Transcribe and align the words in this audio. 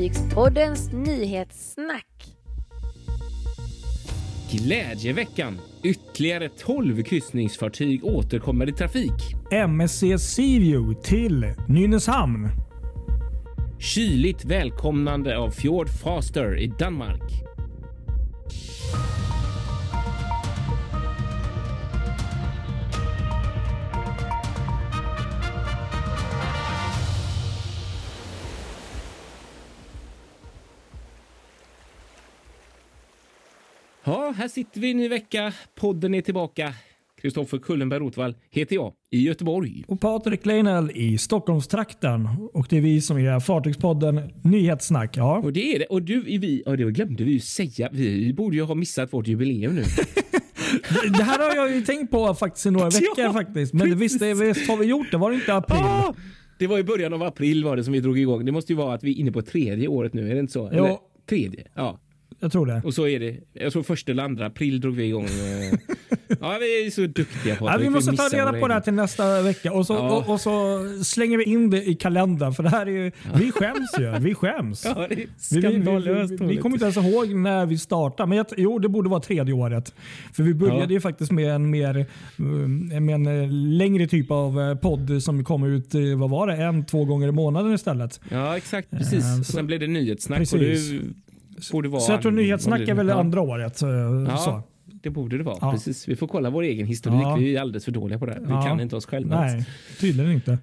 Fartygspoddens 0.00 0.92
nyhetssnack. 0.92 2.06
Glädjeveckan. 4.50 5.58
Ytterligare 5.82 6.48
12 6.48 7.02
kryssningsfartyg 7.02 8.04
återkommer 8.04 8.68
i 8.68 8.72
trafik. 8.72 9.12
MSC 9.68 10.18
Seaview 10.18 11.02
till 11.02 11.54
Nynäshamn. 11.68 12.48
Kyligt 13.80 14.44
välkomnande 14.44 15.38
av 15.38 15.50
Fjord 15.50 15.88
Faster 15.88 16.58
i 16.58 16.66
Danmark. 16.66 17.49
Ja, 34.10 34.34
här 34.36 34.48
sitter 34.48 34.80
vi 34.80 34.90
en 34.90 34.96
ny 34.96 35.08
vecka. 35.08 35.52
Podden 35.74 36.14
är 36.14 36.20
tillbaka. 36.20 36.74
Kristoffer 37.20 37.58
Kullenberg 37.58 38.00
Rotvall 38.00 38.34
heter 38.50 38.76
jag 38.76 38.92
i 39.10 39.22
Göteborg. 39.22 39.84
Och 39.88 40.00
Patrik 40.00 40.46
Leinell 40.46 40.90
i 40.94 41.18
Stockholmstrakten. 41.18 42.28
Och 42.52 42.66
det 42.70 42.76
är 42.76 42.80
vi 42.80 43.00
som 43.00 43.18
är 43.18 43.40
Fartygspodden 43.40 44.30
Nyhetssnack. 44.42 45.16
Ja. 45.16 45.38
Och 45.38 45.52
det 45.52 45.74
är 45.74 45.78
det. 45.78 45.84
Och 45.84 46.02
du, 46.02 46.20
vi, 46.20 46.62
och 46.66 46.76
det 46.76 46.90
glömde 46.90 47.24
vi 47.24 47.32
ju 47.32 47.40
säga. 47.40 47.88
Vi 47.92 48.34
borde 48.34 48.56
ju 48.56 48.62
ha 48.62 48.74
missat 48.74 49.12
vårt 49.12 49.26
jubileum 49.26 49.74
nu. 49.74 49.82
Det 51.18 51.22
här 51.22 51.38
har 51.38 51.56
jag 51.56 51.76
ju 51.76 51.82
tänkt 51.82 52.10
på 52.10 52.34
faktiskt 52.34 52.66
i 52.66 52.70
några 52.70 52.88
veckor 52.90 53.24
Ja, 53.24 53.32
faktiskt. 53.32 53.72
Men 53.72 53.98
visst, 53.98 54.22
visst 54.22 54.68
har 54.68 54.76
vi 54.76 54.86
gjort 54.86 55.10
det? 55.10 55.16
Var 55.16 55.30
det 55.30 55.36
inte 55.36 55.54
april? 55.54 55.80
Ah! 55.82 56.14
Det 56.58 56.66
var 56.66 56.78
i 56.78 56.84
början 56.84 57.12
av 57.12 57.22
april 57.22 57.64
var 57.64 57.76
det 57.76 57.84
som 57.84 57.92
vi 57.92 58.00
drog 58.00 58.18
igång. 58.18 58.44
Det 58.44 58.52
måste 58.52 58.72
ju 58.72 58.76
vara 58.76 58.94
att 58.94 59.04
vi 59.04 59.10
är 59.10 59.16
inne 59.16 59.32
på 59.32 59.42
tredje 59.42 59.88
året 59.88 60.14
nu, 60.14 60.30
är 60.30 60.34
det 60.34 60.40
inte 60.40 60.52
så? 60.52 60.70
Jo. 60.72 60.84
Eller, 60.84 60.98
tredje, 61.28 61.66
ja. 61.74 61.98
Jag 62.42 62.52
tror 62.52 62.66
det. 62.66 62.82
Och 62.84 62.94
så 62.94 63.06
är 63.08 63.20
det. 63.20 63.36
Jag 63.52 63.72
tror 63.72 63.82
första 63.82 64.12
eller 64.12 64.22
andra 64.22 64.46
april 64.46 64.80
drog 64.80 64.94
vi 64.96 65.04
igång. 65.04 65.24
eh. 65.24 65.78
ja, 66.40 66.58
vi 66.60 66.86
är 66.86 66.90
så 66.90 67.00
duktiga 67.00 67.56
på 67.56 67.66
Ja, 67.66 67.76
vi 67.80 67.90
måste 67.90 68.12
ta 68.12 68.28
reda 68.28 68.52
på 68.52 68.68
det 68.68 68.74
här 68.74 68.80
till 68.80 68.92
nästa 68.92 69.42
vecka 69.42 69.72
och 69.72 69.86
så, 69.86 69.92
Ja. 69.94 70.16
och, 70.16 70.28
och 70.34 70.40
så 70.40 70.80
slänger 71.04 71.38
vi 71.38 71.44
in 71.44 71.70
det 71.70 71.88
i 71.88 71.94
kalendern. 71.94 72.52
För 72.52 72.62
det 72.62 72.68
här 72.68 72.86
är 72.86 72.90
ju, 72.90 73.10
vi 73.34 73.52
skäms 73.52 73.90
ju. 73.98 74.18
Vi 74.20 74.34
skäms. 74.34 74.84
Ja, 74.96 75.06
det 75.08 75.14
är 75.14 75.16
Vi, 75.16 75.26
vi, 75.50 75.60
vi, 75.60 75.60
skandalöst 75.60 76.32
vi, 76.32 76.46
vi 76.46 76.56
kommer 76.56 76.76
inte 76.76 76.84
ens 76.84 76.96
ihåg 76.96 77.34
när 77.34 77.66
vi 77.66 77.78
startade. 77.78 78.28
Men 78.28 78.38
jag, 78.38 78.46
jo, 78.56 78.78
det 78.78 78.88
borde 78.88 79.08
vara 79.08 79.20
tredje 79.20 79.54
året. 79.54 79.94
För 80.32 80.42
vi 80.42 80.54
började 80.54 80.80
Ja. 80.80 80.90
ju 80.90 81.00
faktiskt 81.00 81.32
med 81.32 81.54
en, 81.54 81.70
mer, 81.70 81.98
eh, 81.98 82.44
med 83.00 83.14
en 83.14 83.26
eh, 83.26 83.48
längre 83.52 84.06
typ 84.06 84.30
av 84.30 84.60
eh, 84.60 84.74
podd 84.74 85.22
som 85.22 85.44
kommer 85.44 85.68
ut 85.68 85.94
vad 86.16 86.30
var 86.30 86.46
det, 86.46 86.54
en, 86.56 86.84
två 86.84 87.04
gånger 87.04 87.28
i 87.28 87.32
månaden 87.32 87.74
istället. 87.74 88.20
Ja, 88.28 88.56
exakt. 88.56 88.90
Precis. 88.90 89.24
Och 89.40 89.46
så- 89.46 89.52
sen 89.52 89.66
blev 89.66 89.80
det 89.80 89.86
nyhetssnack. 89.86 90.38
Precis. 90.38 90.92
Borde 91.72 91.88
vara... 91.88 92.00
Så 92.00 92.12
jag 92.12 92.22
tror 92.22 92.32
nyhetssnack 92.32 92.88
är 92.88 92.94
väl 92.94 93.08
Ja. 93.08 93.14
andra 93.20 93.40
året. 93.40 93.82
eh, 93.82 93.88
Ja, 94.28 94.36
Så. 94.36 94.62
det 94.84 95.10
borde 95.10 95.38
det 95.38 95.44
vara. 95.44 95.58
Ja. 95.60 95.72
Precis. 95.72 96.08
Vi 96.08 96.16
får 96.16 96.26
kolla 96.28 96.50
vår 96.50 96.62
egen 96.62 96.86
historik. 96.86 97.22
Ja. 97.22 97.36
Vi 97.36 97.56
är 97.56 97.60
alldeles 97.60 97.84
för 97.84 97.92
dåliga 97.92 98.18
på 98.18 98.26
det. 98.26 98.32
här. 98.32 98.40
Vi 98.40 98.68
kan 98.68 98.80
inte 98.80 98.96
oss 98.96 99.06
själva. 99.06 99.40
Nej, 99.40 99.66
tydligen 100.00 100.32
inte. 100.32 100.58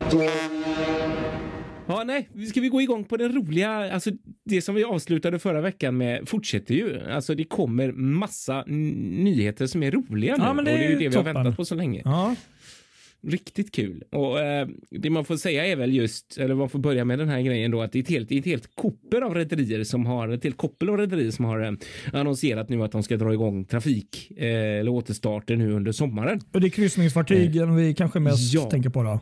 Ja, 1.90 2.04
nej, 2.04 2.30
ska 2.50 2.62
vi 2.62 2.70
gå 2.70 2.82
igång 2.82 3.04
på 3.04 3.18
det 3.18 3.28
roliga? 3.28 3.94
Alltså, 3.94 4.10
det 4.46 4.62
som 4.62 4.76
vi 4.76 4.84
avslutade 4.84 5.40
förra 5.40 5.62
veckan 5.62 5.98
med 5.98 6.30
fortsätter 6.30 6.76
ju. 6.76 7.00
Alltså, 7.12 7.36
det 7.36 7.44
kommer 7.44 7.92
massa 7.92 8.64
nyheter 8.68 9.66
som 9.68 9.84
är 9.84 9.92
roliga 9.92 10.36
nu. 10.38 10.44
Ja, 10.44 10.54
men 10.54 10.66
det 10.66 10.72
och 10.72 10.78
det 10.78 10.84
är 10.86 10.90
ju 10.90 10.96
är 10.96 11.00
det 11.00 11.10
vi 11.10 11.16
har 11.16 11.24
toppen. 11.24 11.34
väntat 11.34 11.58
på 11.58 11.66
så 11.66 11.76
länge. 11.76 12.02
Ja. 12.06 12.36
Riktigt 13.28 13.72
kul. 13.72 14.04
Och 14.12 14.40
eh, 14.40 14.68
det 14.92 15.10
man 15.10 15.26
får 15.26 15.38
säga 15.38 15.66
är 15.66 15.76
väl 15.76 15.94
just, 15.94 16.38
eller 16.38 16.56
man 16.56 16.70
får 16.70 16.80
börja 16.80 17.06
med 17.06 17.20
den 17.20 17.30
här 17.30 17.42
grejen 17.42 17.72
då, 17.72 17.82
att 17.82 17.92
det 17.92 18.00
är 18.00 18.04
ett 18.04 18.10
helt, 18.10 18.32
ett 18.32 18.46
helt 18.46 18.76
koppel 18.76 19.24
av 19.24 19.36
rederier 19.36 19.84
som 19.84 20.06
har, 20.06 20.30
ett 20.30 20.44
helt 20.44 20.58
koppel 20.58 20.90
av 20.90 20.98
rederier 20.98 21.32
som 21.32 21.46
har 21.46 21.62
eh, 21.62 21.72
annonserat 22.14 22.70
nu 22.70 22.84
att 22.84 22.92
de 22.92 23.04
ska 23.04 23.18
dra 23.18 23.34
igång 23.34 23.66
trafik 23.66 24.32
eh, 24.38 24.46
eller 24.80 24.92
återstarter 24.92 25.56
nu 25.56 25.72
under 25.72 25.92
sommaren. 25.92 26.42
Och 26.54 26.62
det 26.62 26.68
är 26.68 26.70
kryssningsfartygen 26.70 27.76
vi 27.76 27.94
kanske 27.94 28.20
mest 28.20 28.54
Ja. 28.54 28.70
tänker 28.70 28.90
på 28.90 29.04
då. 29.04 29.20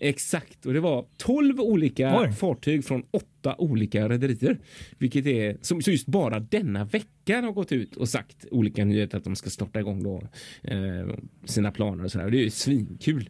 Exakt, 0.00 0.66
och 0.66 0.72
det 0.72 0.80
var 0.80 1.04
12 1.16 1.60
olika 1.60 2.20
Oj. 2.20 2.32
fartyg 2.32 2.84
från 2.84 3.02
åtta 3.10 3.54
olika 3.58 4.08
rederier. 4.08 4.58
Vilket 4.98 5.26
är 5.26 5.56
som 5.60 5.80
just 5.80 6.06
bara 6.06 6.40
denna 6.40 6.84
veckan 7.28 7.44
har 7.44 7.52
gått 7.52 7.72
ut 7.72 7.96
och 7.96 8.08
sagt 8.08 8.46
olika 8.50 8.84
nyheter 8.84 9.18
att 9.18 9.24
de 9.24 9.36
ska 9.36 9.50
starta 9.50 9.80
igång 9.80 10.02
då 10.02 10.22
eh, 10.62 10.76
sina 11.44 11.70
planer 11.70 12.04
och 12.04 12.10
sådär. 12.12 12.30
Det 12.30 12.38
är 12.38 12.42
ju 12.42 12.50
svinkul. 12.50 13.28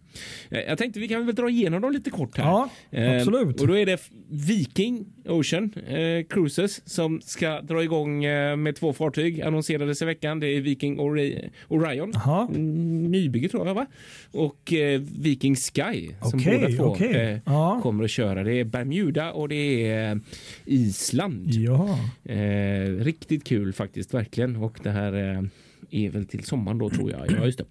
Eh, 0.50 0.58
jag 0.60 0.78
tänkte 0.78 1.00
vi 1.00 1.08
kan 1.08 1.26
väl 1.26 1.34
dra 1.34 1.48
igenom 1.50 1.82
dem 1.82 1.92
lite 1.92 2.10
kort 2.10 2.36
här. 2.38 2.44
Ja, 2.44 2.70
Eh, 2.90 3.16
absolut. 3.16 3.60
Och 3.60 3.66
då 3.66 3.78
är 3.78 3.86
det 3.86 4.00
Viking 4.30 5.06
Ocean 5.28 5.72
eh, 5.86 6.24
Cruises 6.28 6.88
som 6.88 7.20
ska 7.20 7.60
dra 7.60 7.82
igång 7.82 8.24
eh, 8.24 8.56
med 8.56 8.76
två 8.76 8.92
fartyg 8.92 9.40
annonserades 9.42 10.02
i 10.02 10.04
veckan. 10.04 10.40
Det 10.40 10.46
är 10.46 10.60
Viking 10.60 10.98
Ori- 11.00 11.50
Orion. 11.68 12.10
Jaha. 12.14 12.48
Mm, 12.54 13.10
Nybygge 13.10 13.48
tror 13.48 13.66
jag 13.66 13.74
va? 13.74 13.86
Och 14.32 14.72
eh, 14.72 15.00
Viking 15.18 15.56
Sky 15.56 16.08
som 16.22 16.40
Okej, 16.40 16.76
båda 16.76 16.96
två 16.96 17.04
eh, 17.04 17.38
Ja. 17.46 17.80
kommer 17.82 18.04
att 18.04 18.10
köra. 18.10 18.44
Det 18.44 18.54
är 18.60 18.64
Bermuda 18.64 19.32
och 19.32 19.48
det 19.48 19.86
är 19.86 20.10
eh, 20.12 20.18
Island. 20.64 21.50
Ja. 21.50 21.98
Eh, 22.24 22.90
riktigt 23.04 23.44
kul 23.44 23.72
faktiskt, 23.72 23.87
verkligen. 23.96 24.56
Och 24.56 24.80
det 24.82 24.90
här 24.90 25.12
eh, 25.12 25.42
är 25.90 26.10
väl 26.10 26.26
till 26.26 26.44
sommaren 26.44 26.78
då 26.78 26.90
tror 26.90 27.10
jag. 27.10 27.32
Ja, 27.32 27.46
just 27.46 27.58
det. 27.58 27.64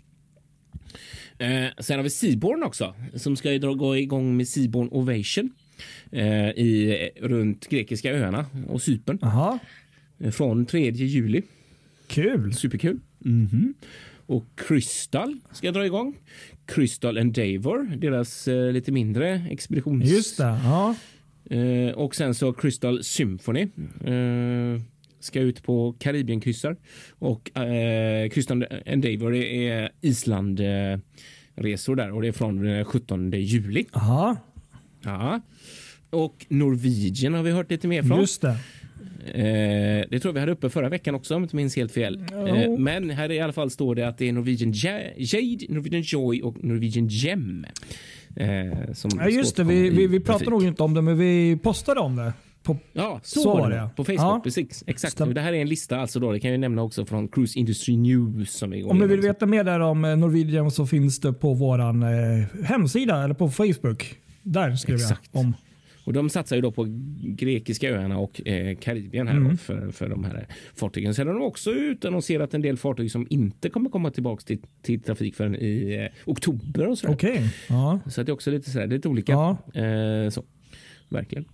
Eh, 1.39 1.69
sen 1.79 1.95
har 1.97 2.03
vi 2.03 2.09
Seaborn 2.09 2.63
också 2.63 2.95
som 3.15 3.35
ska 3.35 3.51
ju 3.51 3.59
dra, 3.59 3.73
gå 3.73 3.97
igång 3.97 4.37
med 4.37 4.47
Seaborn 4.47 4.89
Ovation 4.91 5.49
eh, 6.11 6.49
i, 6.49 7.09
runt 7.21 7.67
grekiska 7.69 8.11
öarna 8.11 8.45
och 8.67 8.81
Cypern 8.81 9.19
Aha. 9.21 9.59
eh, 10.19 10.31
från 10.31 10.65
3 10.65 10.91
juli. 10.91 11.41
Kul. 12.07 12.53
Superkul. 12.53 12.99
Mhm. 13.19 13.73
Och 14.25 14.45
Crystal 14.55 15.39
ska 15.51 15.71
dra 15.71 15.85
igång. 15.85 16.17
Crystal 16.65 17.17
Endeavour, 17.17 17.95
deras 17.97 18.47
eh, 18.47 18.71
lite 18.71 18.91
mindre 18.91 19.45
expeditions... 19.49 20.03
Just 20.05 20.37
det. 20.37 20.43
Ja. 20.63 20.95
Eh, 21.49 21.91
och 21.91 22.15
sen 22.15 22.35
så 22.35 22.53
Crystal 22.53 23.03
Symphony 23.03 23.61
eh, 24.05 24.81
ska 25.19 25.39
ut 25.39 25.63
på 25.63 25.95
Karibienkryssar. 25.99 26.75
Och 27.19 27.57
eh, 27.57 28.29
Crystal 28.29 28.65
Endeavour 28.85 29.35
är, 29.35 29.71
är 29.71 29.91
Island 30.01 30.59
eh, 30.59 30.99
resor 31.55 31.95
där 31.95 32.11
och 32.11 32.21
det 32.21 32.27
är 32.27 32.31
från 32.31 32.63
den 32.63 32.85
17 32.85 33.31
juli. 33.31 33.85
Aha. 33.91 34.37
Ja. 35.03 35.41
Och 36.09 36.45
Norwegian 36.49 37.33
har 37.33 37.43
vi 37.43 37.51
hört 37.51 37.71
lite 37.71 37.87
mer 37.87 38.03
från. 38.03 38.19
Just 38.19 38.41
det. 38.41 38.57
Eh, 39.33 40.05
det 40.09 40.19
tror 40.19 40.29
jag 40.29 40.33
vi 40.33 40.39
hade 40.39 40.51
uppe 40.51 40.69
förra 40.69 40.89
veckan 40.89 41.15
också 41.15 41.35
om 41.35 41.41
jag 41.41 41.45
inte 41.45 41.55
minns 41.55 41.75
helt 41.75 41.91
fel. 41.91 42.23
Eh, 42.31 42.77
men 42.77 43.09
här 43.09 43.31
i 43.31 43.39
alla 43.39 43.53
fall 43.53 43.69
står 43.71 43.95
det 43.95 44.07
att 44.07 44.17
det 44.17 44.27
är 44.29 44.33
Norwegian 44.33 44.71
Ja- 44.75 45.11
Jade, 45.17 45.65
Norwegian 45.69 46.01
Joy 46.01 46.41
och 46.41 46.63
Norwegian 46.63 47.07
Gem. 47.07 47.65
Eh, 48.35 48.93
som 48.93 49.11
Ja, 49.19 49.29
just 49.29 49.55
det. 49.55 49.63
Vi, 49.63 49.89
vi, 49.89 50.07
vi 50.07 50.19
pratade 50.19 50.49
nog 50.49 50.63
inte 50.63 50.83
om 50.83 50.93
det, 50.93 51.01
men 51.01 51.17
vi 51.17 51.57
postade 51.63 51.99
om 51.99 52.15
det. 52.15 52.33
På, 52.67 52.77
Ja, 52.93 53.19
så, 53.23 53.39
Så 53.41 53.57
var 53.57 53.69
det. 53.69 53.89
På 53.95 54.03
Facebook. 54.03 54.19
Ja. 54.21 54.41
Precis. 54.43 54.83
Exakt. 54.87 55.13
Stäm- 55.19 55.33
Det 55.33 55.41
här 55.41 55.53
är 55.53 55.61
en 55.61 55.69
lista 55.69 55.97
alltså 55.99 56.19
då. 56.19 56.31
Det 56.31 56.39
kan 56.39 56.51
jag 56.51 56.59
nämna 56.59 56.81
också 56.81 57.05
från 57.05 57.27
Cruise 57.27 57.59
Industry 57.59 57.97
News 57.97 58.51
som 58.57 58.73
är 58.73 58.77
igång. 58.77 58.91
om 58.91 58.97
ni 58.99 59.07
vill 59.07 59.21
veta 59.21 59.45
mer 59.45 59.63
där 59.63 59.79
om 59.79 60.05
eh, 60.05 60.15
Norwegian 60.17 60.71
så 60.71 60.85
finns 60.85 61.19
det 61.19 61.33
på 61.33 61.53
vår 61.53 61.79
eh, 61.79 62.63
hemsida 62.65 63.23
eller 63.23 63.33
på 63.35 63.49
Facebook. 63.49 64.15
Där 64.43 64.75
skrev 64.75 64.95
Exakt. 64.95 65.29
jag 65.31 65.41
om. 65.41 65.53
Och 66.03 66.13
de 66.13 66.29
satsar 66.29 66.55
ju 66.55 66.61
då 66.61 66.71
på 66.71 66.85
grekiska 67.21 67.89
öarna 67.89 68.17
och 68.17 68.47
eh, 68.47 68.75
Karibien 68.77 69.27
här 69.27 69.37
Mm. 69.37 69.57
för, 69.57 69.91
för 69.91 70.09
de 70.09 70.23
här 70.23 70.47
fartygen. 70.75 71.13
Sen 71.13 71.27
har 71.27 71.33
de 71.33 71.43
också 71.43 71.71
utannonserat 71.71 72.53
en 72.53 72.61
del 72.61 72.77
fartyg 72.77 73.11
som 73.11 73.27
inte 73.29 73.69
kommer 73.69 73.89
komma 73.89 74.11
tillbaka 74.11 74.41
till, 74.45 74.59
till 74.81 75.01
trafik 75.01 75.35
förrän 75.35 75.55
i 75.55 75.95
eh, 76.25 76.29
oktober 76.31 76.87
och 76.87 76.97
sådär. 76.97 77.13
Okej. 77.13 77.53
Ja. 77.69 77.99
Så 78.09 78.21
att 78.21 78.27
det 78.27 78.31
är 78.31 78.33
också 78.33 78.51
lite 78.51 78.69
sådär, 78.69 78.87
lite 78.87 79.07
olika. 79.07 79.31
Ja. 79.31 79.57
Eh, 79.81 80.29
så. 80.29 80.43
Verkligen. 81.09 81.45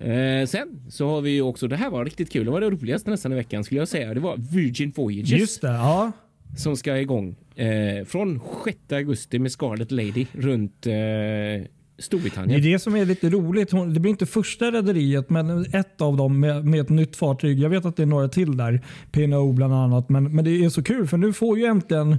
Eh, 0.00 0.46
sen 0.46 0.68
så 0.88 1.08
har 1.08 1.20
vi 1.20 1.30
ju 1.30 1.42
också, 1.42 1.68
det 1.68 1.76
här 1.76 1.90
var 1.90 2.04
riktigt 2.04 2.32
kul, 2.32 2.44
det 2.44 2.50
var 2.50 2.60
det 2.60 2.70
roligaste 2.70 3.10
nästan 3.10 3.32
i 3.32 3.34
veckan 3.34 3.64
skulle 3.64 3.80
jag 3.80 3.88
säga. 3.88 4.14
Det 4.14 4.20
var 4.20 4.36
Virgin 4.36 4.92
Voyages 4.96 5.30
Just 5.30 5.60
det. 5.62 5.68
Ja. 5.68 6.12
som 6.56 6.76
ska 6.76 6.98
igång 6.98 7.36
eh, 7.56 8.04
från 8.06 8.40
6 8.64 8.78
augusti 8.92 9.38
med 9.38 9.52
Scarlet 9.52 9.90
Lady 9.92 10.26
runt 10.32 10.86
eh, 10.86 10.92
Det 10.92 11.66
Storbritannien. 11.98 12.60
är 12.60 12.64
det 12.72 12.78
som 12.78 12.96
är 12.96 13.04
lite 13.04 13.30
roligt. 13.30 13.70
Hon- 13.72 13.94
Det 13.94 14.00
blir 14.00 14.10
inte 14.10 14.26
första 14.26 14.70
rederiet, 14.70 15.30
men 15.30 15.60
ett 15.74 16.00
av 16.00 16.16
dem 16.16 16.40
med, 16.40 16.64
med 16.64 16.80
ett 16.80 16.88
nytt 16.88 17.16
fartyg. 17.16 17.58
Jag 17.58 17.70
vet 17.70 17.84
att 17.84 17.96
det 17.96 18.02
är 18.02 18.06
några 18.06 18.28
till 18.28 18.56
där. 18.56 18.80
P&O 19.12 19.52
bland 19.52 19.74
annat. 19.74 20.08
Men, 20.08 20.34
men 20.36 20.44
det 20.44 20.64
är 20.64 20.68
så 20.68 20.82
kul 20.82 21.06
för 21.06 21.16
nu 21.16 21.32
får 21.32 21.58
ju 21.58 21.64
äntligen 21.64 22.16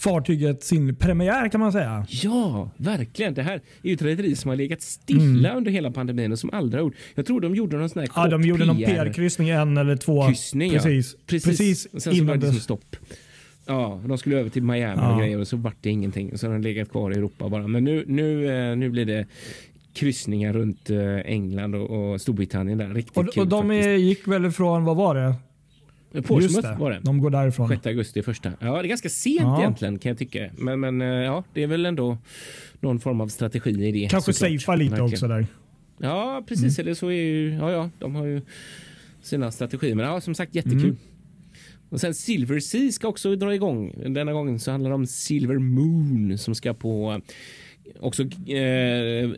fartyget 0.00 0.64
sin 0.64 0.94
premiär 0.96 1.48
kan 1.48 1.60
man 1.60 1.72
säga. 1.72 2.06
Ja, 2.08 2.70
verkligen. 2.76 3.34
Det 3.34 3.42
här 3.42 3.54
är 3.54 3.88
ju 3.88 3.94
ett 3.94 4.02
rederi 4.02 4.36
som 4.36 4.48
har 4.48 4.56
legat 4.56 4.82
stilla 4.82 5.54
under 5.54 5.70
hela 5.70 5.90
pandemin 5.90 6.32
och 6.32 6.38
som 6.38 6.50
aldrig 6.52 6.80
har 6.80 6.86
gjort. 6.86 6.94
Jag 7.14 7.26
tror 7.26 7.40
de 7.40 7.54
gjorde 7.54 7.76
någon 7.76 7.88
sån 7.88 8.00
här 8.00 8.08
Mm. 8.16 8.30
Ja, 8.30 8.38
de 8.38 8.48
gjorde 8.48 8.64
någon 8.64 8.76
PR 8.76 8.86
PR-kryssning 9.04 9.48
en 9.48 9.76
eller 9.76 9.96
två. 9.96 10.26
kryssning. 10.26 10.70
Precis. 10.72 11.12
Ja. 11.18 11.18
Precis. 11.26 11.44
Precis 11.58 11.86
Och 11.86 12.02
sen 12.02 12.14
så 12.16 12.24
var 12.24 12.34
det 12.36 12.40
det. 12.40 12.52
som 12.52 12.60
stopp. 12.60 12.96
Ja, 13.66 14.00
de 14.06 14.18
skulle 14.18 14.36
över 14.36 14.50
till 14.50 14.62
Miami 14.62 14.94
Ja. 15.02 15.12
och 15.12 15.20
grejer 15.20 15.38
och 15.40 15.48
så 15.48 15.56
vart 15.56 15.76
det 15.80 15.90
ingenting. 15.90 16.32
Och 16.32 16.40
så 16.40 16.46
har 16.46 16.52
de 16.52 16.62
legat 16.62 16.90
kvar 16.90 17.10
i 17.10 17.14
Europa 17.14 17.48
bara. 17.48 17.66
Men 17.66 17.84
nu, 17.84 18.04
nu, 18.06 18.46
eh, 18.70 18.76
nu 18.76 18.88
blir 18.90 19.04
det 19.04 19.26
kryssningar 19.92 20.52
runt 20.52 20.90
eh, 20.90 21.16
England 21.24 21.74
och, 21.74 22.12
och 22.12 22.20
Storbritannien. 22.20 22.78
Där. 22.78 22.88
Riktigt 22.94 23.16
Och, 23.16 23.32
kul 23.32 23.40
och 23.42 23.48
de 23.48 23.68
faktiskt. 23.68 23.88
gick 24.00 24.28
väl 24.28 24.44
ifrån, 24.44 24.84
vad 24.84 24.96
var 24.96 25.14
det? 25.14 25.34
Portsmouth 26.12 26.78
var 26.78 26.90
det. 26.90 27.00
de 27.02 27.18
går 27.18 27.30
därifrån. 27.30 27.68
6 27.68 27.86
augusti 27.86 28.22
första. 28.22 28.52
Ja, 28.60 28.72
det 28.82 28.86
är 28.86 28.88
ganska 28.88 29.08
sent 29.08 29.40
Ja. 29.40 29.58
egentligen 29.60 29.98
kan 29.98 30.08
jag 30.10 30.18
tycka. 30.18 30.50
Men, 30.58 30.80
men 30.80 31.00
eh, 31.02 31.06
ja, 31.08 31.44
det 31.54 31.62
är 31.62 31.66
väl 31.66 31.86
ändå 31.86 32.18
någon 32.80 33.00
form 33.00 33.20
av 33.20 33.28
strategi 33.28 33.70
i 33.70 33.92
det. 33.92 34.08
Kanske 34.10 34.32
safea 34.32 34.74
lite 34.74 34.90
Verkligen. 34.90 35.00
också 35.04 35.28
där. 35.28 35.46
Ja, 35.98 36.44
precis. 36.48 36.78
Mm. 36.78 36.86
Eller 36.86 36.94
så 36.94 37.06
är 37.08 37.12
ju, 37.22 37.54
ja, 37.54 37.72
ja, 37.72 37.90
de 37.98 38.14
har 38.14 38.26
ju 38.26 38.40
sina 39.22 39.50
strategier. 39.50 39.94
Men 39.94 40.06
ja, 40.06 40.20
som 40.20 40.34
sagt 40.34 40.54
jättekul. 40.54 40.84
Mm. 40.84 40.96
Och 41.88 42.00
sen 42.00 42.14
Silver 42.14 42.60
Sea 42.60 42.92
ska 42.92 43.08
också 43.08 43.36
dra 43.36 43.54
igång. 43.54 43.94
Denna 44.14 44.32
gången 44.32 44.58
så 44.58 44.70
handlar 44.70 44.90
det 44.90 44.94
om 44.94 45.06
Silver 45.06 45.58
Moon 45.58 46.38
som 46.38 46.54
ska 46.54 46.74
på 46.74 47.12
eh, 47.12 47.18
också 48.00 48.22
eh, 48.22 49.28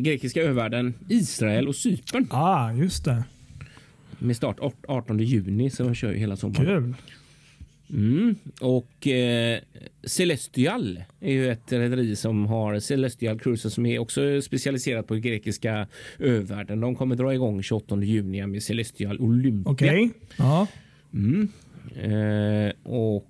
grekiska 0.00 0.42
övärlden 0.42 0.94
Israel 1.08 1.68
och 1.68 1.76
Cypern 1.76 2.26
Ah, 2.30 2.72
just 2.72 3.04
det. 3.04 3.24
Med 4.20 4.36
start 4.36 4.56
18 4.88 5.18
juni 5.18 5.70
så 5.70 5.82
de 5.82 5.94
kör 5.94 6.12
ju 6.12 6.18
hela 6.18 6.36
sommaren. 6.36 6.66
Kul. 6.66 6.94
Mm. 7.98 8.34
Och 8.60 9.06
eh, 9.06 9.58
Celestial 10.04 11.02
är 11.20 11.32
ju 11.32 11.50
ett 11.50 11.72
rederi 11.72 12.16
som 12.16 12.46
har 12.46 12.78
Celestial 12.80 13.38
Cruises 13.38 13.74
som 13.74 13.86
är 13.86 13.98
också 13.98 14.42
specialiserat 14.42 15.06
på 15.06 15.14
grekiska 15.14 15.86
övärlden. 16.18 16.80
De 16.80 16.94
kommer 16.96 17.16
dra 17.16 17.34
igång 17.34 17.62
28 17.62 18.02
juni 18.02 18.46
med 18.46 18.62
Celestial 18.62 19.20
Olympia. 19.20 19.72
Okej. 19.72 20.10
Ja. 20.38 20.66
Mm. 21.14 21.48
Eh, 21.96 22.72
och 22.82 23.26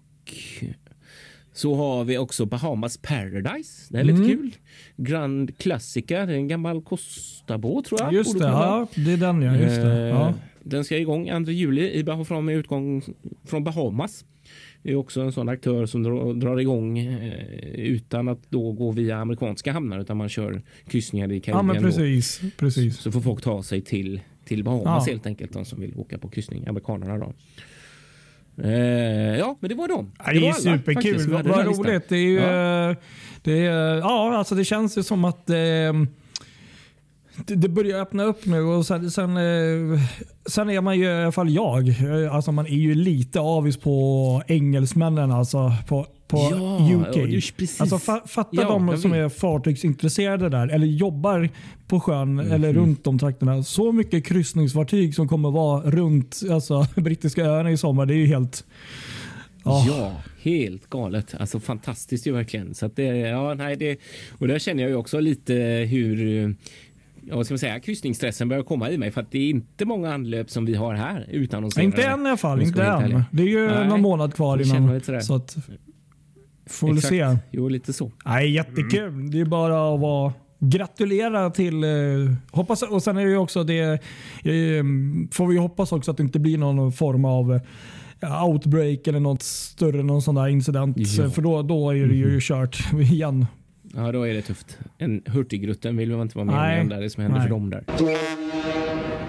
så 1.53 1.75
har 1.75 2.05
vi 2.05 2.19
också 2.19 2.47
Bahamas 2.47 2.97
Paradise. 2.97 3.87
Det 3.89 3.99
är 3.99 4.05
lite 4.05 4.19
Mm. 4.23 4.29
kul. 4.37 4.55
Grand 4.97 5.59
Classica, 5.59 6.27
det 6.27 6.33
är 6.33 6.37
en 6.37 6.49
gammal 6.49 6.83
Costa-båt 6.83 7.85
tror 7.85 8.01
jag. 8.01 8.13
Just 8.13 8.39
det. 8.39 8.45
Ja, 8.47 8.87
det 8.95 9.13
är 9.13 9.17
den 9.17 9.43
ja. 9.43 9.57
Just 9.57 9.77
det. 9.83 9.93
Eh, 10.03 10.09
Ja. 10.09 10.35
Den 10.63 10.85
ska 10.85 10.99
igång 10.99 11.45
2 11.45 11.53
juli 11.53 11.91
i 11.91 12.05
från 12.25 12.45
med 12.45 12.57
utgång 12.57 13.03
från 13.45 13.65
Bahamas. 13.65 14.25
Det 14.83 14.91
är 14.93 14.97
också 14.97 15.21
en 15.21 15.33
sån 15.33 15.49
aktör 15.49 15.87
som 15.87 16.03
drar, 16.03 16.61
igång 16.61 16.99
eh, 16.99 17.35
utan 17.75 18.29
att 18.29 18.51
då 18.51 18.73
gå 18.73 18.91
via 18.91 19.17
amerikanska 19.17 19.73
hamnar 19.73 19.99
utan 20.01 20.17
man 20.17 20.29
kör 20.29 20.63
kryssningar 20.87 21.33
i 21.33 21.37
ja, 21.37 21.41
Karibien. 21.43 21.67
men 21.67 21.77
då. 21.77 21.83
precis. 21.83 22.41
precis. 22.57 22.99
Så 22.99 23.13
får 23.13 23.21
folk 23.21 23.43
ta 23.43 23.63
sig 23.63 23.81
till, 23.81 24.21
till 24.45 24.65
Bahamas 24.65 25.07
Ja. 25.07 25.13
helt 25.13 25.27
enkelt, 25.27 25.53
de 25.53 25.65
som 25.65 25.81
vill 25.81 25.93
åka 25.97 26.19
på 26.19 26.29
kryssning, 26.29 26.67
amerikanerna 26.67 27.19
då. 27.19 27.33
Eh, 28.63 29.39
ja, 29.39 29.57
men 29.61 29.69
det 29.69 29.75
var 29.75 29.89
de. 29.89 30.13
Ja, 30.19 30.33
det 30.33 30.39
är 30.39 30.41
var 30.41 30.49
alla, 30.49 30.53
faktiskt, 30.79 31.25
superkul. 31.25 31.31
Vad 31.31 31.67
roligt. 31.67 32.09
Det 32.09 32.17
är 32.17 32.21
ju, 32.21 32.35
Ja. 32.37 32.91
eh, 32.91 32.97
det, 33.43 33.59
är, 33.67 33.97
ja, 33.97 34.37
alltså 34.37 34.55
det 34.55 34.65
känns 34.65 34.99
ju 34.99 35.03
som 35.03 35.25
att 35.25 35.51
eh, 35.51 35.57
det, 37.47 37.69
börjar 37.69 38.01
öppna 38.01 38.25
upp 38.25 38.47
nu 38.47 38.61
och 38.63 38.87
sen, 38.87 39.11
sen, 39.11 39.37
eh, 39.37 40.01
sen 40.47 40.71
är 40.71 40.81
man 40.81 40.99
ju, 40.99 41.05
i 41.05 41.23
alla 41.23 41.33
fall 41.33 41.51
jag, 41.51 41.89
eh, 41.89 42.35
alltså 42.35 42.53
man 42.53 42.67
är 42.67 42.71
ju 42.71 42.95
lite 42.95 43.41
avis 43.41 43.77
på 43.77 44.43
engelsmännen 44.47 45.31
alltså 45.33 45.73
på, 45.89 46.07
på 46.29 46.39
Ja, 46.39 46.89
UK. 46.95 47.17
ja. 47.17 47.67
Alltså 47.79 47.99
fa, 47.99 48.23
fatta 48.27 48.49
Ja, 48.53 48.69
de 48.69 48.97
som 48.99 49.13
är 49.13 49.29
fartygsintresserade 49.29 50.49
där 50.49 50.69
eller 50.69 50.87
jobbar 50.87 51.49
på 51.87 52.01
sjön 52.01 52.35
Mhm. 52.35 52.53
eller 52.53 52.73
runt 52.73 53.05
de 53.05 53.19
trakterna. 53.19 53.63
Så 53.63 53.93
mycket 53.93 54.25
kryssningsfartyg 54.27 55.15
som 55.15 55.29
kommer 55.29 55.51
vara 55.51 55.91
runt 55.91 56.41
alltså, 56.51 56.87
brittiska 57.01 57.45
öarna 57.45 57.71
i 57.71 57.77
sommar. 57.77 58.07
Det 58.07 58.15
är 58.15 58.19
ju 58.19 58.27
helt... 58.27 58.65
Ja. 59.65 59.85
Ja, 59.89 60.13
helt 60.43 60.91
galet. 60.91 61.35
Alltså 61.41 61.61
fantastiskt 61.61 62.27
ju 62.27 62.33
verkligen. 62.33 62.75
Så 62.75 62.87
att 62.87 62.97
det, 62.97 63.05
ja, 63.17 63.55
nej, 63.55 63.77
det, 63.77 63.97
och 64.39 64.49
där 64.49 64.59
känner 64.59 64.83
jag 64.83 64.91
ju 64.91 64.97
också 64.97 65.21
lite 65.21 65.55
hur 65.91 66.55
ja, 67.21 67.37
vad 67.37 67.47
ska 67.47 67.53
man 67.53 67.59
säga, 67.59 67.81
kryssningsstressen 67.81 68.49
börjar 68.49 68.63
komma 68.63 68.91
i 68.91 68.99
mig 68.99 69.11
för 69.11 69.21
att 69.21 69.31
det 69.31 69.39
är 69.39 69.51
inte 69.51 69.85
många 69.85 70.15
anlöp 70.15 70.51
som 70.51 70.65
vi 70.65 70.75
har 70.75 70.95
här 70.95 71.27
utan 71.31 71.65
Inte 71.65 72.03
än 72.03 72.27
i 72.27 72.29
alla 72.29 72.37
fall. 72.37 72.59
Vi 72.59 72.65
Inte 72.65 72.83
än. 72.85 73.25
Det 73.31 73.43
är 73.43 73.47
ju 73.47 73.67
Nej. 73.67 73.89
någon 73.89 74.01
månad 74.01 74.35
kvar 74.35 74.63
innan. 74.63 75.23
Så 75.23 75.35
att, 75.35 75.57
får 76.67 76.87
vi 76.87 76.95
Exakt. 76.95 77.09
se. 77.09 77.37
Jo, 77.51 77.69
lite 77.69 77.93
så. 77.93 78.13
Nej, 78.25 78.51
jättekul. 78.51 79.31
Det 79.31 79.41
är 79.41 79.45
bara 79.45 79.95
att 79.95 80.01
vara 80.01 80.33
Gratulera 80.63 81.51
till... 81.51 81.85
Eh, 81.85 81.91
hoppas, 82.51 82.83
och 82.83 83.03
sen 83.03 83.17
är 83.17 83.25
det 83.25 83.31
ju 83.31 83.37
också 83.37 83.65
det... 83.65 83.81
Eh, 83.83 84.85
får 85.33 85.47
vi 85.47 85.57
hoppas 85.57 85.93
också 85.93 86.11
att 86.11 86.17
det 86.17 86.23
inte 86.23 86.39
blir 86.39 86.59
någon 86.59 86.93
form 86.93 87.25
av 87.25 87.61
eh, 88.21 88.45
outbreak 88.45 89.07
eller 89.07 89.21
något 89.21 89.43
större 89.43 90.03
någon 90.03 90.23
sån 90.23 90.35
där 90.35 90.49
incident. 90.49 90.97
Ja. 90.99 91.31
För 91.31 91.43
då, 91.43 91.63
då 91.63 91.91
är 91.91 92.07
det 92.07 92.15
ju 92.15 92.39
kört 92.41 92.93
igen. 92.93 93.47
Ja, 93.95 94.13
då 94.13 94.23
är 94.23 94.35
det 94.35 94.43
tufft. 94.43 94.79
En 94.99 95.23
Hurtigruten 95.27 95.97
vill 95.97 96.11
man 96.11 96.21
inte 96.21 96.39
vara 96.39 96.45
med 96.45 96.55
om 96.55 96.61
Nej. 96.61 96.87
där, 96.89 97.01
det 97.01 97.11
som 97.11 97.23
händer 97.23 97.39
Nej. 97.39 97.49
för 97.49 97.55
dem 97.55 97.71
där. 97.71 97.85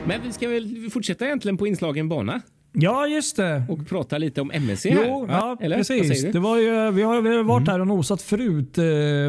Men 0.07 0.21
vi 0.25 0.31
ska 0.31 0.47
väl 0.49 0.89
fortsätta 0.93 1.25
egentligen 1.25 1.57
på 1.57 1.67
inslagen 1.67 2.09
bana 2.09 2.41
Ja, 2.73 3.07
just 3.07 3.35
det. 3.35 3.63
och 3.69 3.87
prata 3.87 4.17
lite 4.17 4.41
om 4.41 4.51
MSC 4.53 4.85
här? 4.89 5.05
Jo, 5.07 5.25
ja, 5.29 5.57
Eller? 5.61 5.77
Precis. 5.77 6.31
Det 6.31 6.39
var 6.39 6.57
ju, 6.57 6.91
vi 6.91 7.01
har 7.01 7.21
vi 7.21 7.35
har 7.35 7.43
varit 7.43 7.67
här 7.67 7.79
och 7.79 7.87
nosat 7.87 8.21
förut 8.21 8.77
eh, 8.77 8.83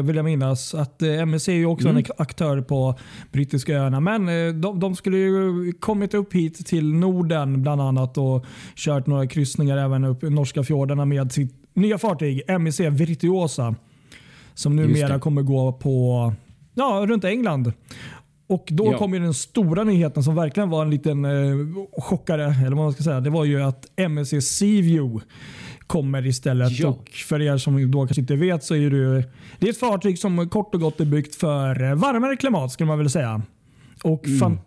vill 0.05 0.15
jag 0.15 0.25
minnas. 0.25 0.73
Att 0.75 1.01
eh, 1.01 1.09
MSC 1.21 1.47
är 1.47 1.53
ju 1.53 1.65
också 1.65 1.87
Mm. 1.89 1.97
en 1.97 2.11
aktör 2.17 2.61
på 2.61 2.99
brittiska 3.31 3.73
öarna. 3.73 3.99
Men 3.99 4.29
eh, 4.29 4.53
de, 4.53 4.79
de 4.79 4.95
skulle 4.95 5.17
ju 5.17 5.71
kommit 5.79 6.13
upp 6.13 6.33
hit 6.33 6.65
till 6.65 6.93
Norden 6.93 7.61
bland 7.61 7.81
annat 7.81 8.17
och 8.17 8.45
kört 8.75 9.07
några 9.07 9.27
kryssningar 9.27 9.77
även 9.77 10.03
upp 10.03 10.23
i 10.23 10.29
norska 10.29 10.63
fjordarna 10.63 11.05
med 11.05 11.31
sitt 11.31 11.53
nya 11.73 11.97
fartyg 11.97 12.41
MSC 12.47 12.79
Virtuosa. 12.89 13.75
Som 14.55 14.75
numera 14.75 15.19
kommer 15.19 15.41
gå 15.41 15.73
på 15.73 16.33
ja, 16.73 17.05
runt 17.07 17.23
England. 17.23 17.73
Och 18.47 18.67
då 18.71 18.85
Ja. 18.91 18.97
kom 18.97 19.13
ju 19.13 19.19
den 19.19 19.33
stora 19.33 19.83
nyheten 19.83 20.23
som 20.23 20.35
verkligen 20.35 20.69
var 20.69 20.81
en 20.85 20.89
liten 20.91 21.25
eh, 21.25 21.31
chockare. 21.97 22.43
Eller 22.45 22.75
vad 22.75 22.85
man 22.85 22.93
ska 22.93 23.03
säga. 23.03 23.19
Det 23.19 23.29
var 23.29 23.45
ju 23.45 23.61
att 23.63 23.85
MSC 23.95 24.41
Seaview 24.41 25.25
kommer 25.87 26.25
istället. 26.27 26.79
Ja. 26.79 26.87
Och 26.89 27.09
för 27.09 27.41
er 27.41 27.57
som 27.57 27.91
då 27.91 27.99
kanske 27.99 28.21
inte 28.21 28.35
vet 28.35 28.63
så 28.63 28.75
är 28.75 28.89
det, 28.89 29.23
det 29.59 29.67
är 29.67 29.69
ett 29.69 29.79
fartyg 29.79 30.19
som 30.19 30.49
kort 30.49 30.75
och 30.75 30.81
gott 30.81 30.99
är 31.01 31.05
byggt 31.05 31.35
för 31.35 31.95
varmare 31.95 32.35
klimat 32.35 32.71
skulle 32.71 32.87
man 32.87 32.97
väl 32.97 33.09
säga. 33.09 33.41
Och 34.03 34.27
Mm. 34.27 34.57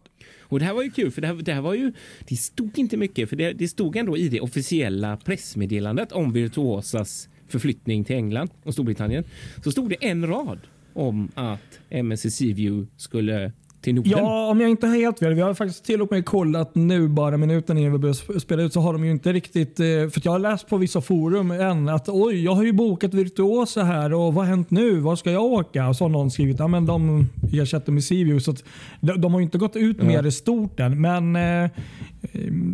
Och 0.49 0.59
det 0.59 0.65
här 0.65 0.75
var 0.75 0.83
ju 0.83 0.91
kul 0.91 1.11
för 1.11 1.21
det 1.21 1.27
här, 1.27 1.35
det 1.35 1.53
här 1.53 1.61
var 1.61 1.75
ju, 1.75 1.93
det 2.29 2.37
stod 2.37 2.79
inte 2.79 2.97
mycket 2.97 3.29
för 3.29 3.37
det, 3.37 3.53
det 3.53 3.69
stod 3.69 3.97
ändå 3.97 4.17
i 4.17 4.29
det 4.29 4.41
officiella 4.41 5.17
pressmeddelandet 5.17 6.13
om 6.13 6.33
Virtuosas 6.33 7.29
förflyttning 7.49 8.05
till 8.05 8.17
England 8.17 8.51
och 8.65 8.73
Storbritannien. 8.73 9.25
Så 9.65 9.71
stod 9.73 9.89
det 9.89 9.97
en 10.09 10.27
rad 10.27 10.59
om 10.95 11.29
att 11.35 11.79
MSC 11.91 12.31
Seaview 12.31 12.87
skulle 12.97 13.53
till 13.81 13.95
Norden. 13.95 14.13
Ja, 14.13 14.51
om 14.51 14.61
jag 14.61 14.71
inte 14.71 14.87
har 14.87 14.97
helt 14.97 15.19
fel. 15.19 15.35
Vi 15.35 15.41
har 15.41 15.55
faktiskt 15.55 15.85
till 15.85 16.03
och 16.03 16.11
med 16.11 16.25
kollat 16.27 16.75
nu 16.75 17.09
bara 17.09 17.37
minuten 17.37 17.79
innan 17.79 17.93
vi 17.93 17.99
börjar 17.99 18.15
sp- 18.15 18.39
spela 18.39 18.63
ut 18.63 18.73
så 18.73 18.81
har 18.81 18.93
de 18.93 19.05
ju 19.05 19.11
inte 19.11 19.33
riktigt... 19.33 19.81
eh, 19.81 19.87
För 19.87 20.21
jag 20.25 20.33
har 20.33 20.39
läst 20.39 20.69
på 20.69 20.77
vissa 20.77 21.01
forum 21.01 21.51
än 21.51 21.89
att 21.89 22.09
oj, 22.09 22.45
jag 22.45 22.53
har 22.55 22.65
ju 22.65 22.73
bokat 22.73 23.15
Virtuosa 23.15 23.83
här 23.85 24.13
och 24.15 24.35
vad 24.35 24.45
har 24.45 24.51
hänt 24.51 24.71
nu? 24.71 25.01
Var 25.01 25.17
ska 25.17 25.31
jag 25.31 25.43
åka? 25.45 25.89
Och 25.89 25.97
så 25.97 26.05
har 26.05 26.09
någon 26.09 26.31
skrivit 26.31 26.61
att 26.61 26.87
de 26.87 27.27
ersätter 27.53 27.93
med 27.93 28.05
Seaview. 28.05 28.41
Så 28.41 28.55
de, 29.01 29.21
de 29.21 29.33
har 29.33 29.41
ju 29.41 29.45
inte 29.45 29.59
gått 29.59 29.77
ut 29.77 30.03
med 30.03 30.25
det 30.25 30.33
stort 30.33 30.81
än. 30.81 31.01
Men 31.01 31.37
eh, 31.37 31.63
eh, 31.65 31.71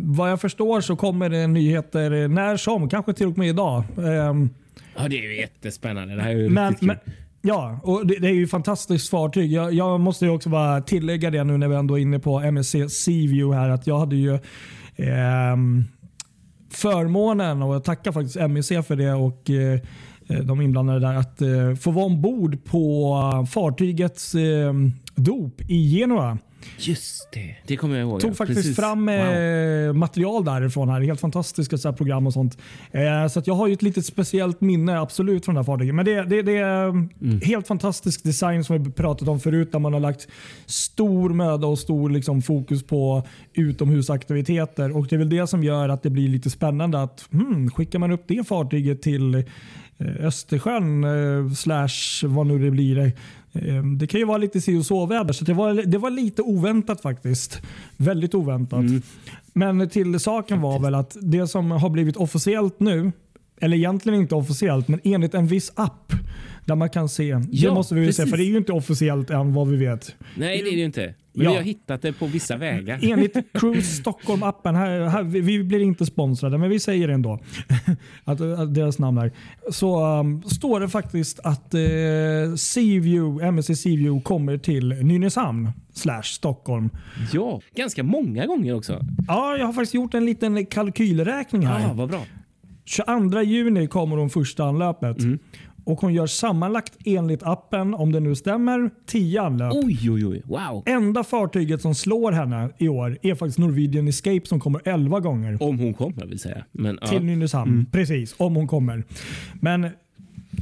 vad 0.03 0.31
jag 0.31 0.41
förstår 0.41 0.81
så 0.81 0.95
kommer 0.95 1.29
det 1.29 1.47
nyheter 1.47 2.27
när 2.27 2.57
som. 2.57 2.89
Kanske 2.89 3.13
till 3.13 3.27
och 3.27 3.37
med 3.37 3.47
idag. 3.49 3.83
Ehm, 3.97 4.49
Ja, 4.95 5.07
det 5.07 5.19
är 5.19 5.23
ju 5.23 5.39
jättespännande. 5.39 6.15
Det 6.15 6.21
här 6.21 6.29
är 6.29 6.35
ju 6.35 6.49
men, 6.49 6.75
men, 6.81 6.97
ja, 7.41 7.79
och 7.83 8.07
det, 8.07 8.19
det 8.19 8.27
är 8.27 8.33
ju 8.33 8.47
fantastiskt 8.47 9.09
fartyg. 9.09 9.51
Jag, 9.51 9.73
jag 9.73 9.99
måste 9.99 10.25
ju 10.25 10.31
också 10.31 10.49
bara 10.49 10.81
tillägga 10.81 11.29
det 11.29 11.43
nu 11.43 11.57
när 11.57 11.67
vi 11.67 11.75
ändå 11.75 11.97
är 11.97 12.01
inne 12.01 12.19
på 12.19 12.39
MSC 12.39 12.75
Seaview 12.89 13.55
här. 13.55 13.69
Att 13.69 13.87
jag 13.87 13.99
hade 13.99 14.15
ju 14.15 14.39
ehm, 14.95 15.83
förmånen, 16.69 17.61
och 17.61 17.75
jag 17.75 17.83
tackar 17.83 18.11
faktiskt 18.11 18.35
MSC 18.35 18.71
för 18.87 18.95
det 18.95 19.13
och 19.13 19.49
eh, 19.49 19.79
de 20.43 20.61
inblandade 20.61 20.99
där, 20.99 21.13
att 21.13 21.41
eh, 21.41 21.75
få 21.75 21.91
vara 21.91 22.05
ombord 22.05 22.65
på 22.65 23.47
fartygets 23.51 24.35
eh, 24.35 24.73
dop 25.15 25.61
i 25.61 25.97
Genua. 25.97 26.37
Just 26.77 27.31
det, 27.33 27.55
det 27.67 27.77
kommer 27.77 27.97
jag 27.97 28.07
ihåg. 28.09 28.19
Tog 28.21 28.37
faktiskt 28.37 28.59
Precis. 28.59 28.75
fram 28.75 29.05
Wow. 29.05 29.15
eh, 29.15 29.93
material 29.93 30.45
därifrån. 30.45 30.89
här. 30.89 31.01
Helt 31.01 31.19
fantastiska 31.19 31.77
så 31.77 31.87
här, 31.89 31.95
program 31.95 32.27
och 32.27 32.33
sånt. 32.33 32.57
Eh, 32.91 33.27
så 33.27 33.39
att 33.39 33.47
jag 33.47 33.53
har 33.53 33.67
ju 33.67 33.73
ett 33.73 33.81
litet 33.81 34.05
speciellt 34.05 34.61
minne 34.61 34.99
absolut 34.99 35.45
från 35.45 35.55
det 35.55 35.59
här 35.61 35.65
fartyget. 35.65 35.95
Men 35.95 36.05
det, 36.05 36.23
det, 36.23 36.41
det 36.41 36.57
är 36.57 36.83
Mm. 36.83 37.41
helt 37.43 37.67
fantastisk 37.67 38.23
design 38.23 38.63
som 38.63 38.83
vi 38.83 38.91
pratat 38.91 39.27
om 39.27 39.39
förut. 39.39 39.71
Där 39.71 39.79
man 39.79 39.93
har 39.93 39.99
lagt 39.99 40.27
stor 40.65 41.29
möda 41.29 41.67
och 41.67 41.79
stor 41.79 42.09
liksom, 42.09 42.41
fokus 42.41 42.83
på 42.83 43.23
utomhusaktiviteter. 43.53 44.97
Och 44.97 45.07
Det 45.07 45.15
är 45.15 45.17
väl 45.17 45.29
det 45.29 45.47
som 45.47 45.63
gör 45.63 45.89
att 45.89 46.03
det 46.03 46.09
blir 46.09 46.29
lite 46.29 46.49
spännande. 46.49 47.01
att 47.01 47.25
hmm, 47.31 47.71
Skickar 47.71 47.99
man 47.99 48.11
upp 48.11 48.23
det 48.27 48.47
fartyget 48.47 49.01
till 49.01 49.35
eh, 49.35 49.43
Östersjön 50.19 51.05
slash 51.55 52.23
vad 52.27 52.47
nu 52.47 52.59
det 52.59 52.71
blir. 52.71 53.11
Eh, 53.53 53.83
Det 53.83 54.07
kan 54.07 54.19
ju 54.19 54.25
vara 54.25 54.37
lite 54.37 54.61
si 54.61 54.77
och 54.77 54.85
så 54.85 55.05
väder 55.05 55.33
så 55.33 55.45
det 55.45 55.53
var, 55.53 55.73
det 55.73 55.97
var 55.97 56.09
lite 56.09 56.41
oväntat 56.41 57.01
faktiskt. 57.01 57.61
Väldigt 57.97 58.35
oväntat. 58.35 58.79
Mm. 58.79 59.01
Men 59.53 59.89
till 59.89 60.19
saken 60.19 60.61
var 60.61 60.79
väl 60.79 60.95
att 60.95 61.17
det 61.21 61.47
som 61.47 61.71
har 61.71 61.89
blivit 61.89 62.15
officiellt 62.17 62.79
nu, 62.79 63.11
eller 63.61 63.77
egentligen 63.77 64.19
inte 64.21 64.35
officiellt, 64.35 64.87
men 64.87 64.99
enligt 65.03 65.33
en 65.33 65.47
viss 65.47 65.71
app 65.75 66.13
där 66.65 66.75
man 66.75 66.89
kan 66.89 67.09
se. 67.09 67.27
Ja, 67.51 67.69
det 67.69 67.75
måste 67.75 67.95
vi 67.95 68.05
precis. 68.05 68.29
för 68.29 68.37
det 68.37 68.43
är 68.43 68.49
ju 68.49 68.57
inte 68.57 68.71
officiellt 68.71 69.29
än 69.29 69.53
vad 69.53 69.67
vi 69.67 69.77
vet. 69.77 70.15
Nej, 70.35 70.57
det 70.57 70.69
är 70.69 70.71
det 70.71 70.77
ju 70.77 70.85
inte. 70.85 71.13
Men 71.33 71.45
Ja. 71.45 71.51
vi 71.51 71.57
har 71.57 71.63
hittat 71.63 72.01
det 72.01 72.13
på 72.13 72.25
vissa 72.27 72.57
vägar. 72.57 72.99
Enligt 73.01 73.37
Cruise 73.53 74.01
Stockholm-appen, 74.03 74.75
här, 74.75 74.99
här, 75.07 75.23
vi, 75.23 75.63
blir 75.63 75.79
inte 75.79 76.05
sponsrade 76.05 76.57
men 76.57 76.69
vi 76.69 76.79
säger 76.79 77.07
det 77.07 77.13
ändå, 77.13 77.39
att, 78.23 78.41
att 78.41 78.73
deras 78.75 78.99
namn 78.99 79.17
är. 79.17 79.31
Så 79.71 80.19
um, 80.19 80.43
står 80.43 80.79
det 80.79 80.89
faktiskt 80.89 81.39
att 81.39 81.73
uh, 81.73 82.55
Seaview, 82.55 83.47
MSC 83.47 83.81
Seaview 83.81 84.23
kommer 84.23 84.57
till 84.57 84.89
Nynäshamn 84.89 85.69
slash 85.93 86.23
Stockholm. 86.23 86.89
Ja, 87.33 87.61
ganska 87.75 88.03
många 88.03 88.45
gånger 88.45 88.75
också. 88.75 88.99
Ja, 89.27 89.57
jag 89.57 89.65
har 89.65 89.73
faktiskt 89.73 89.93
gjort 89.93 90.13
en 90.13 90.25
liten 90.25 90.65
kalkylräkning 90.65 91.65
här. 91.65 91.81
Ja, 91.81 91.93
vad 91.93 92.09
bra. 92.09 92.25
22 92.85 93.41
juni 93.41 93.87
kommer 93.87 94.17
hon 94.17 94.29
första 94.29 94.63
anlöpet. 94.63 95.19
Mm. 95.19 95.39
Och 95.83 96.01
hon 96.01 96.13
gör 96.13 96.27
sammanlagt 96.27 96.93
enligt 97.05 97.43
appen, 97.43 97.93
om 97.93 98.11
det 98.11 98.19
nu 98.19 98.35
stämmer, 98.35 98.89
10 99.05 99.41
anlöp. 99.41 99.73
Oj, 99.73 100.11
oj, 100.11 100.25
oj. 100.25 100.41
Wow. 100.45 100.83
Enda 100.85 101.23
fartyget 101.23 101.81
som 101.81 101.95
slår 101.95 102.31
henne 102.31 102.69
i 102.77 102.87
år 102.87 103.17
är 103.21 103.35
faktiskt 103.35 103.57
Norwegian 103.59 104.07
Escape 104.07 104.41
som 104.45 104.59
kommer 104.59 104.81
11 104.85 105.19
gånger 105.19 105.63
Om 105.63 105.79
hon 105.79 105.93
kommer 105.93 106.25
vill 106.25 106.39
säga. 106.39 106.63
Men, 106.71 106.97
ja. 107.01 107.07
till 107.07 107.23
Nynäshamn. 107.23 107.71
Mm. 107.71 107.85
Precis, 107.85 108.35
om 108.37 108.55
hon 108.55 108.67
kommer. 108.67 109.03
Men 109.61 109.89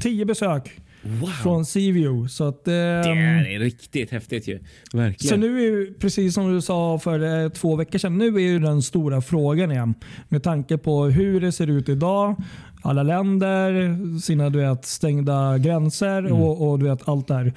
10 0.01 0.25
besök 0.25 0.71
Wow. 1.03 1.27
från 1.27 1.65
Seaview. 1.65 2.29
Så 2.29 2.47
att, 2.47 2.67
ehm, 2.67 2.73
Det 2.73 3.55
är 3.55 3.59
riktigt 3.59 4.11
häftigt 4.11 4.47
ju. 4.47 4.59
Verkligen. 4.93 5.29
Så 5.29 5.35
nu 5.37 5.57
är 5.57 5.61
ju, 5.61 5.93
precis 5.93 6.33
som 6.33 6.53
du 6.53 6.61
sa 6.61 6.99
för 6.99 7.43
eh, 7.43 7.49
två 7.49 7.75
veckor 7.75 7.99
sedan, 7.99 8.17
nu 8.17 8.35
är 8.35 8.39
ju 8.39 8.59
den 8.59 8.81
stora 8.81 9.21
frågan 9.21 9.71
igen. 9.71 9.93
Med 10.29 10.43
tanke 10.43 10.77
på 10.77 11.05
hur 11.05 11.41
det 11.41 11.51
ser 11.51 11.67
ut 11.67 11.89
idag. 11.89 12.35
Alla 12.81 13.03
länder, 13.03 14.19
sina 14.19 14.49
du 14.49 14.59
vet, 14.59 14.85
stängda 14.85 15.57
gränser 15.57 16.19
Mm. 16.19 16.33
och, 16.33 16.69
och 16.71 16.79
du 16.79 16.85
vet, 16.85 17.09
allt 17.09 17.27
det 17.27 17.33
här. 17.33 17.53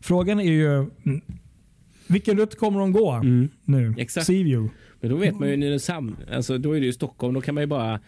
Frågan 0.00 0.40
är 0.40 0.44
ju 0.44 0.74
mm, 0.76 1.20
vilken 2.06 2.38
rutt 2.38 2.58
kommer 2.58 2.80
de 2.80 2.92
gå 2.92 3.20
nu? 3.22 3.48
Mm. 3.68 3.94
Exakt. 3.98 4.26
Seaview. 4.26 4.74
Men 5.00 5.10
då 5.10 5.16
vet 5.16 5.38
man 5.38 5.48
ju 5.48 5.56
Nynäshamn, 5.56 6.16
alltså 6.32 6.58
då 6.58 6.76
är 6.76 6.80
det 6.80 6.86
ju 6.86 6.92
Stockholm, 6.92 7.34
då 7.34 7.40
kan 7.40 7.54
man 7.54 7.62
ju 7.62 7.66
bara 7.66 8.00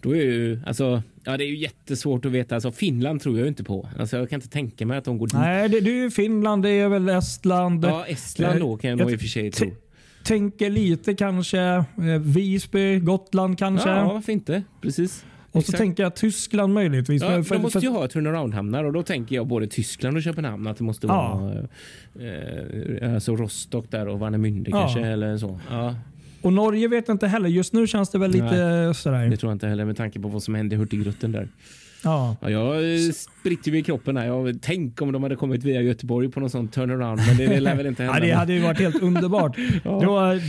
då 0.00 0.16
är 0.16 0.22
ju, 0.22 0.60
alltså, 0.66 1.02
ja 1.24 1.36
det 1.36 1.44
är 1.44 1.48
ju 1.48 1.56
jättesvårt 1.56 2.24
att 2.24 2.32
veta. 2.32 2.54
Alltså 2.54 2.72
Finland 2.72 3.20
tror 3.20 3.38
jag 3.38 3.48
inte 3.48 3.64
på. 3.64 3.88
Alltså 3.98 4.16
jag 4.16 4.30
kan 4.30 4.36
inte 4.36 4.48
tänka 4.48 4.86
mig 4.86 4.98
att 4.98 5.04
de 5.04 5.18
går 5.18 5.26
dit. 5.26 5.34
Nej, 5.34 5.68
det, 5.68 5.80
det 5.80 5.90
är 5.90 6.02
ju 6.02 6.10
Finland, 6.10 6.62
det 6.62 6.70
är 6.70 6.88
väl 6.88 7.08
Estland. 7.08 7.84
Ja, 7.84 8.06
Estland 8.06 8.60
då 8.60 8.76
kan 8.76 8.90
jag 8.90 8.98
nog 8.98 9.12
i 9.12 9.16
och 9.16 9.20
för 9.20 9.26
sig 9.28 9.50
tro. 9.50 9.70
Tänker 10.24 10.70
lite 10.70 11.14
kanske 11.14 11.60
eh, 11.60 11.84
Visby, 12.20 12.98
Gotland 12.98 13.58
kanske. 13.58 13.88
Ja, 13.90 14.12
varför 14.12 14.32
inte? 14.32 14.62
Precis. 14.80 15.24
Och 15.54 15.62
så 15.62 15.70
Exakt. 15.70 15.78
tänker 15.78 16.02
jag 16.02 16.14
Tyskland 16.16 16.74
möjligtvis. 16.74 17.22
Ja, 17.22 17.30
Men 17.30 17.42
de 17.42 17.58
måste 17.58 17.78
ju 17.78 17.88
ha 17.88 18.06
turnaround-hamnar 18.08 18.84
och 18.84 18.92
då 18.92 19.02
tänker 19.02 19.36
jag 19.36 19.46
både 19.46 19.66
Tyskland 19.66 20.16
och 20.16 20.22
Köpenhamn 20.22 20.66
att 20.66 20.76
det 20.78 20.84
måste 20.84 21.06
Ja. 21.06 21.38
vara 21.40 21.54
eh, 22.28 23.14
alltså 23.14 23.36
Rostock 23.36 23.90
där 23.90 24.08
och 24.08 24.18
Warnemünde 24.20 24.70
Ja. 24.70 24.80
kanske 24.80 25.00
eller 25.00 25.38
så. 25.38 25.60
Ja, 25.70 25.94
Och 26.40 26.52
Norge 26.52 26.88
vet 26.88 27.08
jag 27.08 27.14
inte 27.14 27.26
heller. 27.26 27.48
Just 27.48 27.72
nu 27.72 27.86
känns 27.86 28.10
det 28.10 28.18
väl 28.18 28.30
lite 28.30 28.92
sådär. 28.94 29.28
det 29.30 29.36
tror 29.36 29.50
jag 29.50 29.54
inte 29.54 29.66
heller 29.68 29.84
med 29.84 29.96
tanke 29.96 30.20
på 30.20 30.28
vad 30.28 30.42
som 30.42 30.54
hände 30.54 30.74
i 30.74 30.78
Hurtigruten 30.78 31.32
där. 31.32 31.48
Ja. 32.04 32.36
Ja, 32.40 32.48
jag 32.80 33.14
spritter 33.14 33.70
ju 33.70 33.78
i 33.78 33.82
kroppen 33.82 34.16
här. 34.16 34.26
Jag, 34.26 34.58
tänk 34.62 35.02
om 35.02 35.12
de 35.12 35.22
hade 35.22 35.36
kommit 35.36 35.64
via 35.64 35.80
Göteborg 35.82 36.28
på 36.30 36.40
någon 36.40 36.50
sån 36.50 36.68
turnaround, 36.68 37.20
men 37.26 37.36
det, 37.36 37.46
det 37.46 37.60
lär 37.60 37.74
väl 37.76 37.86
inte 37.86 38.02
Ja, 38.04 38.12
hända. 38.12 38.26
det 38.26 38.32
hade 38.32 38.52
ju 38.52 38.60
varit 38.60 38.78
helt 38.78 39.02
underbart. 39.02 39.56
då, 39.84 40.00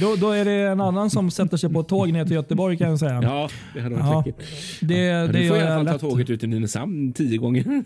då, 0.02 0.16
då 0.16 0.32
är 0.32 0.46
det 0.46 0.52
en 0.52 0.82
annan 0.82 1.10
som 1.10 1.32
sätter 1.32 1.58
sig 1.58 1.74
på 1.74 1.80
ett 1.80 1.88
tåg 1.88 2.12
ner 2.14 2.24
till 2.26 2.34
Göteborg 2.36 2.78
kan 2.78 2.90
jag 2.90 3.00
säga. 3.00 3.20
Ja, 3.24 3.50
det 3.74 3.82
hade 3.82 3.96
varit 3.96 4.06
Ja, 4.06 4.24
läckert. 4.26 4.44
Det, 4.82 4.96
Ja, 4.98 5.28
det 5.28 5.40
du 5.40 5.48
får 5.48 5.58
i 5.58 5.62
alla 5.62 5.76
fall 5.76 5.86
ta 5.86 5.92
lätt. 5.92 6.02
tåget 6.02 6.30
ut 6.30 6.40
till 6.40 6.50
Nynäshamn 6.50 7.14
tio 7.14 7.38
gånger. 7.38 7.66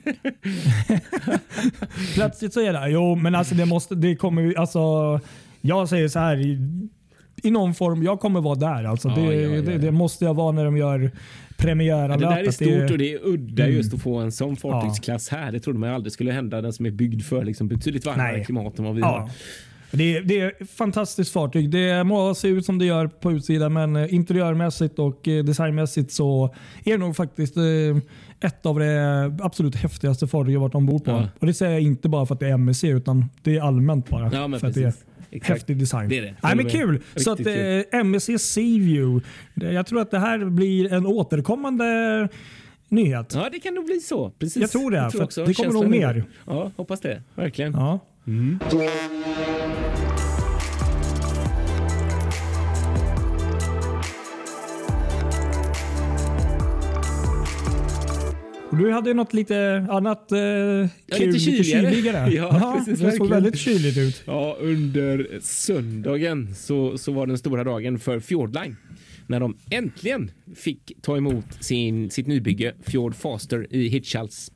Plötsligt 2.14 2.54
så 2.54 2.60
är 2.62 2.74
det, 2.74 2.90
jo 2.90 3.16
men 3.16 3.36
alltså 3.36 3.56
det 3.56 3.66
måste, 3.66 3.96
det 3.96 4.16
kommer 4.16 4.60
alltså 4.60 4.80
jag 5.62 5.90
säger 5.90 6.08
så 6.08 6.20
här 6.20 6.38
i, 7.44 7.52
någon 7.52 7.74
form, 7.74 8.04
jag 8.04 8.20
kommer 8.20 8.42
vara 8.42 8.56
där 8.56 8.84
alltså. 8.84 9.08
Ja, 9.08 9.16
det, 9.16 9.22
ja, 9.36 9.56
ja, 9.56 9.62
det, 9.62 9.72
ja. 9.72 9.78
det 9.78 9.92
måste 9.92 10.26
jag 10.26 10.34
vara 10.34 10.52
när 10.52 10.66
de 10.66 10.78
gör 10.78 11.12
Ja, 11.60 11.64
premiäranlöpet. 11.66 12.20
det 12.30 12.36
där 12.36 12.44
är 12.48 12.52
stort 12.82 12.92
och 12.92 12.98
det 12.98 13.14
är 13.14 13.20
udda 13.24 13.64
Mm. 13.64 13.76
just 13.76 13.94
att 13.94 14.02
få 14.02 14.18
en 14.18 14.32
sån 14.32 14.56
fartygsklass 14.56 15.30
här. 15.30 15.52
Det 15.52 15.60
trodde 15.60 15.80
man 15.80 15.90
aldrig 15.90 16.12
skulle 16.14 16.32
hända. 16.32 16.62
Den 16.62 16.74
som 16.74 16.86
är 16.86 16.92
byggd 16.92 17.22
för 17.22 17.44
liksom 17.46 17.68
betydligt 17.68 18.06
varmare 18.06 18.32
Nej. 18.32 18.46
klimat 18.46 18.80
än 18.80 18.86
vad 18.86 18.96
vi 18.96 19.02
har. 19.02 19.30
Det 19.92 20.18
är, 20.18 20.22
det 20.22 20.40
är 20.40 20.54
ett 20.62 20.70
fantastiskt 20.72 21.32
fartyg. 21.34 21.70
Det 21.70 22.04
må 22.04 22.36
se 22.36 22.48
ut 22.48 22.66
som 22.66 22.80
det 22.80 22.86
gör 22.86 23.08
på 23.08 23.32
utsidan 23.32 23.74
men 23.74 23.96
eh, 23.96 24.14
interiörmässigt 24.14 25.00
och 25.00 25.28
eh, 25.28 25.44
designmässigt 25.44 26.12
så 26.12 26.56
är 26.86 26.92
det 26.92 26.98
nog 26.98 27.16
faktiskt 27.16 27.58
eh, 27.58 27.64
ett 28.50 28.66
av 28.66 28.80
de 28.80 29.38
absolut 29.42 29.76
häftigaste 29.76 30.28
fartyg 30.28 30.54
jag 30.56 30.60
varit 30.60 30.76
ombord 30.76 31.04
på. 31.06 31.12
Ja. 31.12 31.28
Och 31.40 31.48
Det 31.48 31.54
säger 31.54 31.72
jag 31.72 31.82
inte 31.82 32.10
bara 32.10 32.26
för 32.26 32.34
att 32.34 32.40
det 32.40 32.48
är 32.48 32.54
MSC 32.54 32.84
utan 32.84 33.26
det 33.44 33.58
är 33.58 33.62
allmänt 33.62 34.10
bara. 34.10 34.24
Ja, 34.24 34.30
för 34.50 34.56
att 34.56 34.62
precis. 34.62 34.76
det 34.76 34.88
är 34.88 34.94
Exakt. 35.32 35.50
häftig 35.50 35.78
design. 35.78 36.10
Det 36.10 36.18
är 36.18 36.22
det. 36.22 36.36
Nej, 36.44 36.56
men 36.56 36.70
kul! 36.70 36.94
riktigt 36.94 37.24
Så 37.24 37.32
att, 37.32 37.38
kul. 37.38 37.84
eh, 37.92 38.00
MSC 38.00 38.40
Seaview. 38.40 39.28
Jag 39.54 39.86
tror 39.88 40.02
att 40.02 40.12
det 40.12 40.20
här 40.20 40.46
blir 40.46 40.94
en 40.94 41.06
återkommande 41.06 42.28
nyhet. 42.90 43.32
Ja, 43.36 43.50
det 43.52 43.60
kan 43.60 43.74
nog 43.74 43.86
bli 43.86 44.00
så. 44.00 44.30
Precis. 44.30 44.62
Jag 44.62 44.72
tror 44.72 44.92
det, 44.92 45.12
för 45.12 45.24
också. 45.24 45.46
det 45.46 45.54
kommer 45.54 45.74
nog 45.74 45.88
mer. 45.90 46.24
Ja, 46.48 46.72
hoppas 46.78 47.00
det. 47.00 47.22
Verkligen. 47.36 47.74
Ja. 47.74 48.00
Och 48.72 49.59
Du 58.80 58.92
hade 58.92 59.10
ju 59.10 59.14
något 59.14 59.34
lite 59.34 59.88
annat 59.90 60.32
eh, 60.32 60.38
kul, 60.38 60.90
lite 61.10 61.26
lite 61.26 61.40
kyligare. 61.40 61.94
kyligare. 61.94 62.32
Ja, 62.36 62.74
precis, 62.78 62.94
det 62.94 62.98
såg 62.98 63.06
verkligen. 63.06 63.30
väldigt 63.30 63.60
kyligt 63.60 63.98
ut. 63.98 64.24
Ja, 64.26 64.58
under 64.60 65.40
söndagen 65.42 66.56
så, 66.56 66.98
så 66.98 67.12
var 67.12 67.28
den 67.28 67.38
stora 67.38 67.64
dagen 67.64 68.00
för 68.00 68.20
Fjordline. 68.20 68.76
När 69.28 69.40
de 69.40 69.58
äntligen 69.72 70.32
fick 70.56 70.92
ta 71.02 71.18
emot 71.18 71.46
sin, 71.60 72.10
sitt 72.10 72.28
nybygge 72.28 72.74
Fjord 72.84 73.16
Faster 73.16 73.68
i 73.70 73.88
Hitchhals. 73.88 74.52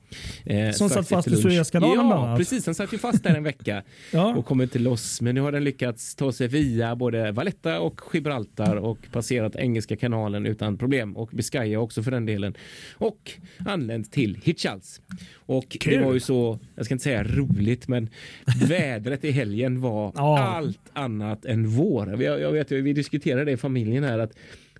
Eh, 0.45 0.71
Som 0.71 0.89
satt 0.89 1.07
fast 1.09 1.27
i. 1.27 1.35
Suezkanalen 1.35 1.95
Ja, 2.09 2.23
annat. 2.25 2.37
precis. 2.39 2.65
Den 2.65 2.75
satt 2.75 2.93
ju 2.93 2.97
fast 2.97 3.23
där 3.23 3.35
en 3.35 3.43
vecka 3.43 3.83
Ja. 4.11 4.35
och 4.35 4.45
kom 4.45 4.61
inte 4.61 4.79
loss. 4.79 5.21
Men 5.21 5.35
nu 5.35 5.41
har 5.41 5.51
den 5.51 5.63
lyckats 5.63 6.15
ta 6.15 6.31
sig 6.31 6.47
via 6.47 6.95
både 6.95 7.31
Valletta 7.31 7.79
och 7.79 8.01
Gibraltar 8.13 8.75
och 8.75 8.97
passerat 9.11 9.55
Engelska 9.55 9.95
kanalen 9.95 10.45
utan 10.45 10.77
problem 10.77 11.17
och 11.17 11.29
Biscaya 11.33 11.79
också 11.79 12.03
för 12.03 12.11
den 12.11 12.25
delen. 12.25 12.53
Och 12.93 13.31
anlänt 13.65 14.11
till 14.11 14.39
Hitchhals. 14.43 15.01
Och 15.45 15.65
det 15.69 15.77
Kul. 15.77 16.03
var 16.03 16.13
ju 16.13 16.19
så, 16.19 16.59
jag 16.75 16.85
ska 16.85 16.93
inte 16.95 17.03
säga 17.03 17.23
roligt, 17.23 17.87
men 17.87 18.09
vädret 18.67 19.23
i 19.23 19.31
helgen 19.31 19.81
var 19.81 20.11
Ja. 20.15 20.39
allt 20.39 20.79
annat 20.93 21.45
än 21.45 21.67
vår. 21.67 22.21
Jag, 22.23 22.39
jag 22.41 22.51
vet, 22.51 22.71
vi 22.71 22.93
diskuterade 22.93 23.45
det 23.45 23.51
i 23.51 23.57
familjen 23.57 24.03
här 24.03 24.19
att 24.19 24.31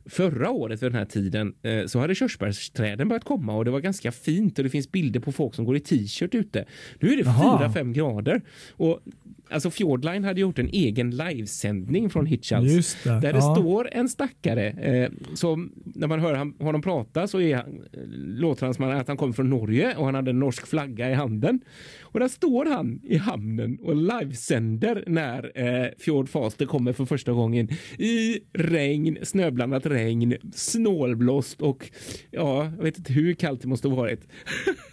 Förra 0.05 0.51
året 0.51 0.83
vid 0.83 0.91
den 0.91 1.00
här 1.00 1.05
tiden 1.05 1.53
eh, 1.62 1.86
så 1.86 2.00
hade 2.00 2.15
körsbärsträden 2.15 3.07
börjat 3.07 3.24
komma 3.24 3.55
och 3.55 3.65
det 3.65 3.72
var 3.72 3.79
ganska 3.79 4.12
fint 4.12 4.57
och 4.57 4.63
det 4.63 4.69
finns 4.69 4.91
bilder 4.91 5.19
på 5.19 5.31
folk 5.31 5.55
som 5.55 5.65
går 5.65 5.75
i 5.75 5.79
t-shirt 5.79 6.36
ute. 6.36 6.65
Nu 7.00 7.13
är 7.13 7.17
det 7.17 7.24
Jaha. 7.24 7.67
4-5 7.67 7.93
grader 7.93 8.41
och 8.72 9.00
alltså 9.50 9.72
Fjordline 9.72 10.24
hade 10.24 10.41
gjort 10.41 10.60
en 10.60 10.69
egen 10.69 11.12
livesändning 11.12 12.10
från 12.10 12.25
Hitchhals 12.25 12.98
där 13.03 13.22
det 13.22 13.29
ja. 13.29 13.55
står 13.55 13.89
en 13.91 14.10
stackare 14.10 14.69
eh, 14.69 15.12
som 15.33 15.72
när 15.83 16.07
man 16.07 16.19
hör 16.19 16.63
honom 16.63 16.81
prata 16.81 17.27
så 17.27 17.41
är 17.41 17.55
han, 17.55 17.81
låter 18.23 18.65
han 18.65 18.73
som 18.73 18.85
att 18.85 19.07
han 19.07 19.17
kommer 19.17 19.33
från 19.33 19.49
Norge 19.49 19.95
och 19.95 20.05
han 20.05 20.15
hade 20.15 20.29
en 20.29 20.39
norsk 20.39 20.67
flagga 20.67 21.09
i 21.09 21.13
handen. 21.13 21.61
Och 22.01 22.19
där 22.19 22.27
står 22.27 22.65
han 22.65 22.99
i 23.03 23.17
hamnen 23.17 23.77
och 23.81 23.95
livesänder 23.95 25.03
när 25.07 25.51
eh, 25.55 25.89
Fjord 25.97 26.29
Faster 26.29 26.65
kommer 26.65 26.93
för 26.93 27.05
första 27.05 27.31
gången 27.31 27.67
i 27.97 28.39
regn, 28.53 29.17
snöblandat 29.23 29.85
regn, 29.85 30.35
snålblåst 30.53 31.61
och 31.61 31.89
ja, 32.31 32.65
jag 32.77 32.83
vet 32.83 32.97
inte 32.97 33.13
hur 33.13 33.33
kallt 33.33 33.61
det 33.61 33.67
måste 33.67 33.87
ha 33.87 33.95
varit. 33.95 34.27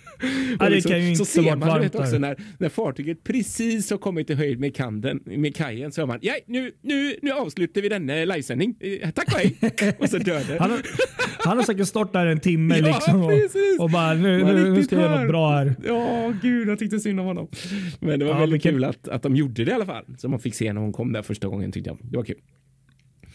Ja, 0.61 0.69
det 0.69 0.81
kan 0.89 0.99
ju 1.09 1.15
så 1.17 1.23
inte 1.23 1.25
ser 1.25 1.43
varit 1.43 1.59
man 1.59 1.69
varmt 1.69 1.85
vet, 1.85 1.95
också 1.95 2.19
när, 2.19 2.37
när 2.59 2.69
fartyget 2.69 3.25
precis 3.25 3.91
har 3.91 3.99
kommit 3.99 4.31
i 4.31 4.35
höjd 4.35 4.61
med, 4.61 4.77
kanden, 4.77 5.21
med 5.25 5.57
kajen 5.57 5.93
så 5.93 6.01
hör 6.01 6.07
man 6.07 6.19
ja, 6.23 6.35
nu, 6.47 6.73
nu, 6.83 7.17
nu 7.23 7.31
avslutar 7.33 7.81
vi 7.81 7.89
denna 7.89 8.15
livesändning. 8.15 8.75
Eh, 8.81 9.11
Tack 9.11 9.27
och 9.35 9.39
hej! 9.41 9.57
och 9.99 10.09
så 10.09 10.19
dör 10.19 10.41
det. 10.49 10.57
Han 10.61 10.71
har, 10.71 10.81
han 11.45 11.57
har 11.57 11.65
säkert 11.65 11.87
stått 11.89 12.13
där 12.13 12.27
en 12.27 12.41
timme 12.41 12.77
Ja, 12.79 12.87
liksom 12.87 13.23
och, 13.23 13.31
precis. 13.31 13.81
och 13.81 13.91
bara 13.91 14.15
nu, 14.15 14.45
nu, 14.45 14.71
nu 14.71 14.83
ska 14.85 14.95
jag 14.97 15.03
göra 15.05 15.21
något 15.21 15.29
bra 15.29 15.51
här. 15.51 15.75
Ja, 15.87 16.33
gud, 16.43 16.69
jag 16.69 16.79
tyckte 16.79 17.01
synd 17.01 17.21
om 17.21 17.27
honom. 17.27 17.49
Men 18.01 18.19
det 18.19 18.25
var 18.25 18.33
Ja, 18.33 18.39
väldigt 18.41 18.55
vilken- 18.55 18.73
kul 18.73 18.85
att, 18.85 19.09
att 19.09 19.23
de 19.23 19.37
gjorde 19.37 19.65
det 19.65 19.71
i 19.71 19.75
alla 19.75 19.87
fall. 19.87 20.05
Så 20.19 20.29
man 20.29 20.41
fick 20.41 20.55
se 20.55 20.73
när 20.73 20.81
hon 20.81 20.93
kom 20.93 21.13
där 21.13 21.23
första 21.23 21.49
gången 21.49 21.73
tyckte 21.73 21.91
jag. 21.91 21.99
Det 22.11 22.17
var 22.17 22.25
kul. 22.25 22.37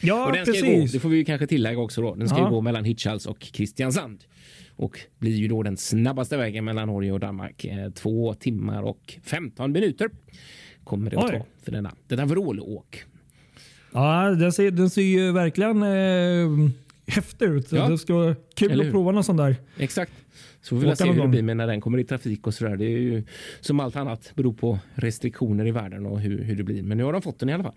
Ja, 0.02 0.26
och 0.28 0.34
den 0.34 0.46
ska 0.46 0.56
ju 0.56 0.62
gå, 0.62 0.68
precis. 0.82 0.92
det 0.92 1.00
får 1.00 1.10
vi 1.10 1.18
ju 1.18 1.26
kanske 1.26 1.48
tillägga 1.48 1.80
också 1.80 2.02
då. 2.02 2.16
Den 2.16 2.30
ska 2.30 2.38
Ja. 2.38 2.44
ju 2.46 2.50
gå 2.50 2.62
mellan 2.62 2.84
Hitchhals 2.86 3.26
och 3.26 3.40
Kristiansand. 3.40 4.24
Och 4.76 5.00
blir 5.20 5.36
ju 5.36 5.48
då 5.48 5.64
den 5.64 5.78
snabbaste 5.78 6.38
vägen 6.38 6.66
mellan 6.66 6.88
Norge 6.88 7.12
och 7.12 7.20
Danmark. 7.20 7.66
Eh, 7.66 7.90
två 7.90 8.34
timmar 8.34 8.84
och 8.84 9.20
15 9.24 9.72
minuter 9.72 10.10
kommer 10.84 11.12
det 11.12 11.20
att 11.20 11.32
ta 11.32 11.46
för 11.64 11.72
denna. 11.72 11.92
Denna 12.08 12.26
vrålåk. 12.26 13.04
Ja, 13.94 14.30
den 14.30 14.54
ser, 14.54 14.72
den 14.72 14.90
ser 14.90 15.02
ju 15.02 15.32
verkligen 15.32 15.84
eh, 15.84 16.70
häftig 17.08 17.46
ut. 17.46 17.72
Ja. 17.72 17.90
Det 17.90 17.98
ska 17.98 18.14
vara 18.14 18.36
kul 18.56 18.72
Eller 18.72 18.84
att 18.84 18.88
hur? 18.88 18.92
prova 18.92 19.12
någon 19.12 19.24
sån 19.24 19.38
där. 19.38 19.56
Exakt. 19.78 20.12
Så 20.62 20.82
får 20.82 20.90
vi 20.90 20.96
se 20.96 21.12
hur 21.12 21.22
det 21.22 21.28
blir 21.28 21.42
med 21.42 21.58
när 21.58 21.68
den 21.68 21.82
kommer 21.82 21.98
i 21.98 22.04
trafik 22.04 22.48
och 22.48 22.54
sådär. 22.54 22.78
Det 22.78 22.86
är 22.86 23.00
ju 23.00 23.24
som 23.62 23.80
allt 23.80 23.96
annat 23.96 24.32
beror 24.36 24.54
på 24.54 24.80
restriktioner 24.96 25.68
i 25.68 25.72
världen 25.72 26.06
och 26.06 26.20
hur, 26.20 26.44
hur 26.44 26.56
det 26.56 26.64
blir. 26.64 26.84
Men 26.84 26.98
nu 26.98 27.04
har 27.04 27.14
de 27.14 27.22
fått 27.22 27.40
den 27.40 27.50
i 27.50 27.54
alla 27.54 27.64
fall. 27.64 27.74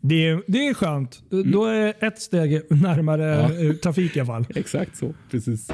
Det 0.00 0.26
är, 0.28 0.42
det 0.46 0.68
är 0.68 0.74
skönt. 0.74 1.22
Då 1.44 1.64
är 1.64 1.94
ett 2.00 2.18
steg 2.20 2.60
närmare 2.70 3.34
Mm. 3.34 3.56
Ja. 3.64 3.70
eh, 3.70 3.72
trafik 3.76 4.16
i 4.16 4.20
alla 4.20 4.26
fall. 4.26 4.44
Exakt 4.54 4.96
så, 4.96 5.14
precis. 5.30 5.68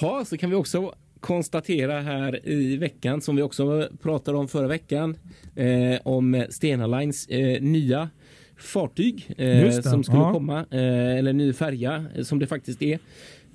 Ja, 0.00 0.24
så 0.24 0.36
kan 0.36 0.50
vi 0.50 0.56
också 0.56 0.94
konstatera 1.20 2.00
här 2.00 2.48
i 2.48 2.76
veckan 2.76 3.20
som 3.20 3.36
vi 3.36 3.42
också 3.42 3.88
pratade 4.02 4.38
om 4.38 4.48
förra 4.48 4.66
veckan 4.66 5.16
eh, 5.56 6.00
om 6.04 6.44
Stena 6.50 6.86
Lines 6.86 7.26
eh, 7.26 7.62
nya 7.62 8.10
fartyg 8.58 9.34
eh, 9.38 9.80
som 9.80 10.04
skulle 10.04 10.18
ja. 10.22 10.32
komma 10.32 10.58
eh, 10.70 11.18
eller 11.18 11.32
ny 11.32 11.52
färja 11.52 12.04
eh, 12.16 12.22
som 12.22 12.38
det 12.38 12.46
faktiskt 12.46 12.82
är. 12.82 12.98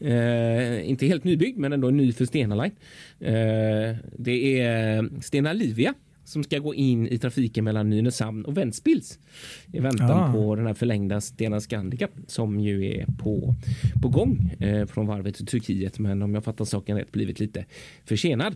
Eh, 0.02 0.90
inte 0.90 1.06
helt 1.06 1.24
nybyggd 1.24 1.58
men 1.58 1.74
ändå 1.74 1.90
ny 1.90 2.14
för 2.14 2.26
Stena 2.26 2.56
Line. 2.56 2.76
Eh, 3.20 3.96
det 4.18 4.60
är 4.60 5.22
Stena 5.22 5.54
Livia 5.54 5.94
som 6.28 6.44
ska 6.44 6.60
gå 6.60 6.76
in 6.76 7.08
i 7.08 7.18
trafiken 7.18 7.64
mellan 7.64 7.90
Nynäshamn 7.90 8.46
och 8.46 8.58
Ventspils 8.58 9.20
i 9.74 9.80
väntan 9.80 10.12
Ah. 10.12 10.34
på 10.34 10.56
den 10.56 10.66
här 10.68 10.74
förlängda 10.74 11.22
Stena 11.22 11.60
Scandica 11.62 12.08
som 12.28 12.60
ju 12.60 12.86
är 12.86 13.06
på, 13.18 13.56
på 14.02 14.10
gång 14.10 14.56
eh, 14.60 14.86
från 14.86 15.08
varvet 15.08 15.36
till 15.36 15.46
Turkiet 15.46 16.00
men 16.00 16.22
om 16.22 16.34
jag 16.34 16.44
fattar 16.44 16.66
saken 16.66 16.98
rätt 16.98 17.12
blivit 17.12 17.40
lite 17.40 17.66
försenad. 18.06 18.56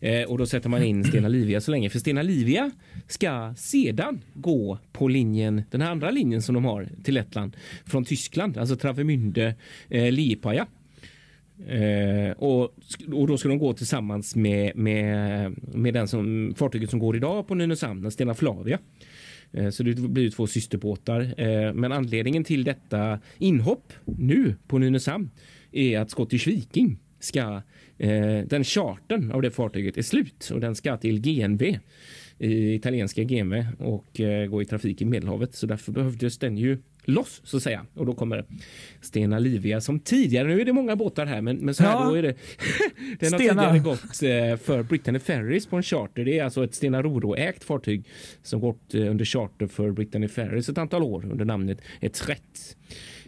Eh, 0.00 0.22
och 0.22 0.38
då 0.38 0.46
sätter 0.46 0.68
man 0.68 0.82
in 0.82 1.04
Stena 1.04 1.28
Livia 1.28 1.60
så 1.60 1.70
länge. 1.70 1.90
För 1.90 1.98
Stena 1.98 2.22
Livia 2.22 2.70
ska 3.08 3.54
sedan 3.56 4.20
gå 4.34 4.78
på 4.92 5.08
linjen, 5.08 5.62
den 5.70 5.80
här 5.80 5.90
andra 5.90 6.10
linjen 6.10 6.42
som 6.42 6.54
de 6.54 6.64
har 6.64 6.88
till 7.04 7.14
Lettland 7.14 7.56
från 7.84 8.04
Tyskland, 8.04 8.58
alltså 8.58 8.76
Travemünde, 8.76 9.54
eh, 9.88 10.12
Liepaja. 10.12 10.66
Eh, 11.66 12.30
och, 12.36 12.62
och 13.12 13.26
då 13.26 13.38
ska 13.38 13.48
de 13.48 13.58
gå 13.58 13.72
tillsammans 13.72 14.36
med, 14.36 14.76
med, 14.76 15.54
med 15.74 15.94
den 15.94 16.08
som, 16.08 16.54
fartyget 16.56 16.90
som 16.90 16.98
går 16.98 17.16
idag 17.16 17.48
på 17.48 17.54
Nynäshamn, 17.54 18.10
Stena 18.10 18.34
Flavia. 18.34 18.78
Eh, 19.52 19.70
Så 19.70 19.82
det 19.82 19.94
blir 19.94 20.22
ju 20.24 20.30
två 20.30 20.46
systerbåtar. 20.46 21.20
Eh, 21.40 21.72
Men 21.74 21.92
anledningen 21.92 22.44
till 22.44 22.64
detta 22.64 23.20
inhopp 23.38 23.92
nu 24.04 24.54
på 24.66 24.78
Nynäshamn 24.78 25.30
är 25.72 25.98
att 25.98 26.10
Scottish 26.10 26.48
Viking 26.48 26.98
ska, 27.20 27.62
eh, 27.98 28.38
den 28.46 28.64
chartern 28.64 29.30
av 29.32 29.42
det 29.42 29.50
fartyget 29.50 29.98
är 29.98 30.02
slut 30.02 30.50
och 30.54 30.60
den 30.60 30.74
ska 30.74 30.96
till 30.96 31.20
GNV 31.20 31.62
i 32.38 32.74
italienska 32.74 33.22
GNV 33.24 33.66
och 33.78 34.20
eh, 34.20 34.46
gå 34.46 34.62
i 34.62 34.64
trafik 34.64 35.02
i 35.02 35.04
Medelhavet. 35.04 35.54
Så 35.54 35.66
därför 35.66 35.92
behövdes 35.92 36.38
den 36.38 36.56
ju 36.56 36.78
loss 37.08 37.40
så 37.44 37.56
att 37.56 37.62
säga. 37.62 37.86
Och 37.94 38.06
då 38.06 38.14
kommer 38.14 38.44
Stena 39.00 39.38
Livia 39.38 39.80
som 39.80 40.00
tidigare. 40.00 40.48
Nu 40.48 40.60
är 40.60 40.64
det 40.64 40.72
många 40.72 40.96
båtar 40.96 41.26
här, 41.26 41.40
men, 41.40 41.56
men 41.56 41.74
så 41.74 41.82
här 41.82 41.92
Ja. 41.92 42.04
då 42.08 42.14
är 42.14 42.22
det. 42.22 42.34
den 43.20 43.32
har 43.32 43.38
Stena. 43.38 43.62
tidigare 43.62 43.78
gått 43.78 44.22
eh, 44.22 44.64
för 44.66 44.82
Brittany 44.82 45.18
Ferries 45.18 45.66
på 45.66 45.76
en 45.76 45.82
charter. 45.82 46.24
Det 46.24 46.38
är 46.38 46.44
alltså 46.44 46.64
ett 46.64 46.74
Stena 46.74 47.02
Roro 47.02 47.36
ägt 47.36 47.64
fartyg 47.64 48.04
som 48.42 48.60
gått 48.60 48.94
eh, 48.94 49.10
under 49.10 49.24
charter 49.24 49.66
för 49.66 49.90
Brittany 49.90 50.28
Ferries 50.28 50.68
ett 50.68 50.78
antal 50.78 51.02
år 51.02 51.28
under 51.32 51.44
namnet 51.44 51.78
Etret. 52.00 52.76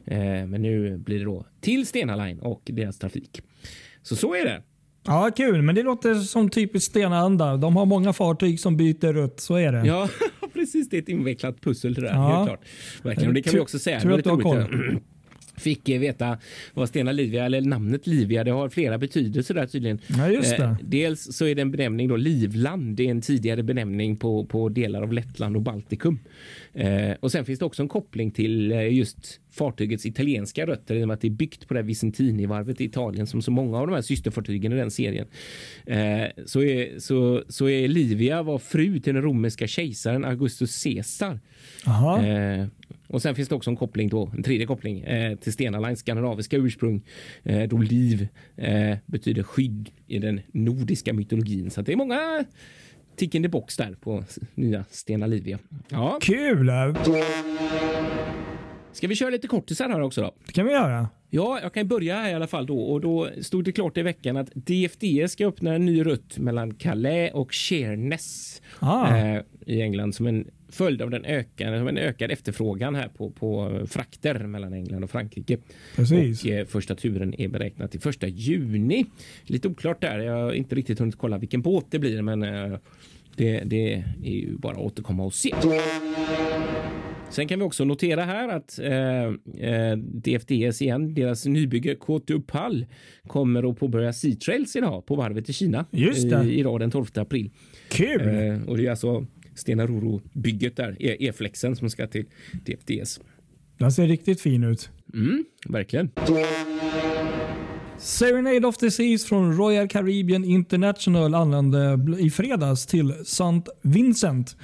Eh, 0.07 0.19
men 0.19 0.63
nu 0.63 0.99
blir 0.99 1.19
det 1.19 1.25
då 1.25 1.47
till 1.61 1.87
Stena 1.87 2.17
Line 2.17 2.39
och 2.41 2.63
deras 2.65 2.99
trafik. 2.99 3.41
Så 4.03 4.17
så 4.17 4.35
är 4.35 4.45
det. 4.45 4.63
Ja, 5.09 5.31
kul. 5.37 5.63
Men 5.63 5.75
det 5.75 5.83
låter 5.83 6.15
som 6.15 6.51
typiskt 6.51 6.91
Stena-anda. 6.91 7.57
De 7.57 7.77
har 7.77 7.87
många 7.87 8.13
fartyg 8.13 8.61
som 8.61 8.77
byter 8.77 9.13
rutt. 9.13 9.41
Så 9.41 9.55
är 9.57 9.73
det. 9.73 9.87
Ja, 9.87 10.09
precis. 10.67 10.89
Det 10.89 10.97
är 10.97 11.03
ett 11.03 11.09
invecklat 11.09 11.61
pussel 11.61 11.95
det 11.95 12.01
där. 12.01 12.09
Ja. 12.09 12.37
Helt 12.37 12.49
klart. 12.49 12.65
Verkligen. 13.03 13.29
Och 13.29 13.35
det 13.35 13.43
kan 13.43 13.53
vi 13.53 13.61
också 13.61 13.79
säga. 13.79 14.01
Tur 14.01 14.13
att 14.13 14.25
du 14.25 14.31
har 14.31 14.37
roligt. 14.37 15.03
Fick 15.57 15.89
eh, 15.89 16.01
veta 16.01 16.39
vad 16.75 16.89
Stena 16.89 17.13
Livia, 17.13 17.45
eller 17.45 17.61
namnet 17.61 18.07
Livia, 18.07 18.45
det 18.45 18.51
har 18.51 18.69
flera 18.69 18.99
betydelser 18.99 19.55
där 19.55 19.67
tydligen. 19.67 20.01
Ja, 20.07 20.29
just 20.29 20.57
det. 20.57 20.65
Eh, 20.65 20.77
dels 20.83 21.37
så 21.37 21.47
är 21.47 21.55
det 21.55 21.63
en 21.63 21.71
benämning 21.71 22.09
då 22.09 22.17
Livland. 22.17 22.97
Det 22.97 23.07
är 23.07 23.11
en 23.11 23.21
tidigare 23.21 23.63
benämning 23.63 24.17
på, 24.17 24.45
på 24.45 24.69
delar 24.69 25.03
av 25.03 25.13
Lettland 25.13 25.57
och 25.57 25.63
Baltikum. 25.63 26.19
Eh, 26.73 27.13
och 27.21 27.33
sen 27.33 27.45
finns 27.45 27.59
det 27.59 27.65
också 27.65 27.83
en 27.83 27.89
koppling 27.89 28.31
till 28.31 28.71
just 28.71 29.41
fartygets 29.51 30.07
italienska 30.07 30.67
rötter 30.67 30.95
i 30.95 31.05
och 31.05 31.09
med 31.09 31.15
att 31.15 31.21
det 31.21 31.29
är 31.29 31.31
byggt 31.31 31.69
på 31.69 31.75
det 31.75 31.81
här 31.81 31.85
Vicentini-varvet 31.87 32.81
i 32.81 32.85
Italien 32.85 33.27
som 33.27 33.43
så 33.43 33.51
många 33.51 33.79
av 33.79 33.87
de 33.87 33.95
här 33.95 34.03
systerfartygen 34.03 34.73
i 34.73 34.77
den 34.77 34.91
serien. 34.91 35.27
Så, 36.47 36.63
är, 36.63 36.99
så, 36.99 37.43
så 37.49 37.69
är 37.69 37.89
Livia 37.89 38.43
var 38.43 38.59
fru 38.59 39.01
till 39.01 39.15
den 39.15 39.23
romerska 39.23 39.67
kejsaren 39.67 40.25
Augustus 40.25 40.85
Caesar. 40.85 41.41
Aha. 41.87 42.21
Eh, 43.09 43.15
och 43.15 43.23
sen 43.23 43.35
finns 43.35 43.49
det 43.49 43.55
också 43.55 43.71
en 43.71 43.77
koppling 43.77 44.09
då, 44.09 44.31
en 44.37 44.43
tredje 44.43 44.67
koppling 44.67 45.01
eh, 45.01 45.37
till 45.37 45.53
Stena 45.53 45.81
Lines 45.81 45.99
skandinaviska 45.99 46.57
ursprung. 46.57 47.03
Eh, 47.43 47.63
då 47.69 47.79
liv 47.79 48.29
eh, 48.57 48.97
betyder 49.07 49.43
skydd 49.43 49.91
i 50.07 50.19
den 50.19 50.41
nordiska 50.53 51.13
mytologin. 51.13 51.71
Så 51.71 51.83
det 51.83 51.93
är 51.93 51.97
många 51.97 52.45
tick 53.17 53.35
in 53.35 53.43
the 53.43 53.49
box 53.49 53.77
där 53.77 53.97
på 54.01 54.25
nya 54.55 54.85
Stena 54.91 55.27
Livia. 55.27 55.59
Ja, 55.89 56.19
Kul! 56.23 56.71
ska 58.93 59.09
vi 59.09 59.15
köra 59.15 59.31
lite 59.31 59.49
kortisar 59.49 59.89
här 59.89 60.01
också 60.01 60.23
då? 60.23 60.35
Det 60.47 60.53
kan 60.53 60.67
vi 60.67 60.73
göra. 60.73 61.09
Ja, 61.31 61.59
jag 61.63 61.75
kan 61.75 61.89
börja 61.89 62.17
här 62.17 62.31
i 62.31 62.35
alla 62.35 62.47
fall 62.47 62.67
då 62.67 62.79
och 62.79 63.01
då 63.01 63.29
stod 63.41 63.65
det 63.65 63.73
klart 63.73 63.97
i 63.97 64.03
veckan 64.03 64.37
att 64.37 64.51
DFDS 64.55 65.33
ska 65.33 65.47
öppna 65.47 65.75
en 65.75 65.87
ny 65.87 66.05
rutt 66.05 66.39
mellan 66.39 66.75
Calais 66.75 67.33
och 67.35 67.55
Sheerness 67.55 68.63
Ah. 68.79 69.17
eh, 69.17 69.43
i 69.67 69.83
England 69.83 70.15
som 70.15 70.27
en 70.27 70.47
följd 70.77 71.03
av 71.03 71.11
den 71.11 71.25
ökade, 71.25 71.77
en 71.77 71.99
ökad 71.99 72.31
efterfrågan 72.31 72.95
här 72.95 73.09
på, 73.09 73.31
på 73.31 73.81
frakter 73.87 74.39
mellan 74.39 74.73
England 74.73 75.05
och 75.05 75.11
Frankrike. 75.11 75.59
Precis. 75.97 76.45
Och 76.45 76.51
eh, 76.51 76.67
första 76.67 76.95
turen 76.95 77.41
är 77.41 77.49
beräknad 77.49 77.91
till 77.91 78.01
första 78.01 78.27
juni. 78.27 79.07
Lite 79.43 79.69
oklart 79.69 80.01
där. 80.01 80.19
Jag 80.19 80.35
har 80.35 80.53
inte 80.53 80.75
riktigt 80.75 80.99
hunnit 80.99 81.17
kolla 81.17 81.39
vilken 81.39 81.63
båt 81.63 81.87
det 81.91 81.99
blir, 81.99 82.23
men 82.23 82.43
eh, 82.43 82.79
det, 83.37 83.63
det 83.65 83.93
är 84.25 84.31
ju 84.31 84.57
bara 84.57 84.73
att 84.73 84.83
återkomma 84.83 85.25
och 85.25 85.35
se. 85.35 85.55
Sen 87.31 87.49
kan 87.49 87.59
vi 87.59 87.65
också 87.65 87.85
notera 87.85 88.25
här 88.25 88.49
att 88.49 88.79
eh, 88.79 89.71
eh, 89.71 89.97
DFDS 89.97 90.83
igen, 90.83 91.15
deras 91.15 91.47
nybygge 91.47 91.95
K2 91.95 92.43
Pall 92.43 92.87
kommer 93.27 93.71
att 93.71 93.79
påbörja 93.79 94.13
Sea 94.13 94.35
Trails 94.35 94.77
idag 94.77 95.07
på 95.07 95.15
varvet 95.15 95.49
i 95.49 95.53
Kina. 95.53 95.87
Just 95.91 96.31
det. 96.31 96.45
I, 96.45 96.59
idag 96.59 96.81
den 96.81 96.91
12 96.91 97.07
april. 97.15 97.51
Kul! 97.89 98.21
Eh, 98.21 98.69
och 98.69 98.77
det 98.77 98.87
är 98.87 98.91
alltså 98.91 99.27
Stena 99.57 99.87
Roro-bygget 99.87 100.77
där, 100.77 100.97
E- 101.01 101.17
E-flexen 101.29 101.77
som 101.77 101.91
ska 101.91 102.07
till 102.07 102.25
DFDS. 102.65 103.21
Den 103.79 103.93
ser 103.93 104.07
riktigt 104.07 104.41
fin 104.41 104.65
ut. 104.65 104.91
Mm, 105.15 105.45
verkligen. 105.69 106.11
Serenade 107.99 108.67
of 108.67 108.77
the 108.77 108.91
Seas 108.91 109.25
från 109.25 109.57
Royal 109.57 109.89
Caribbean 109.89 110.45
International 110.45 111.35
anlände 111.35 111.99
i 112.19 112.31
fredags 112.31 112.87
till 112.87 113.11
St. 113.11 113.63
Vincent 113.83 114.57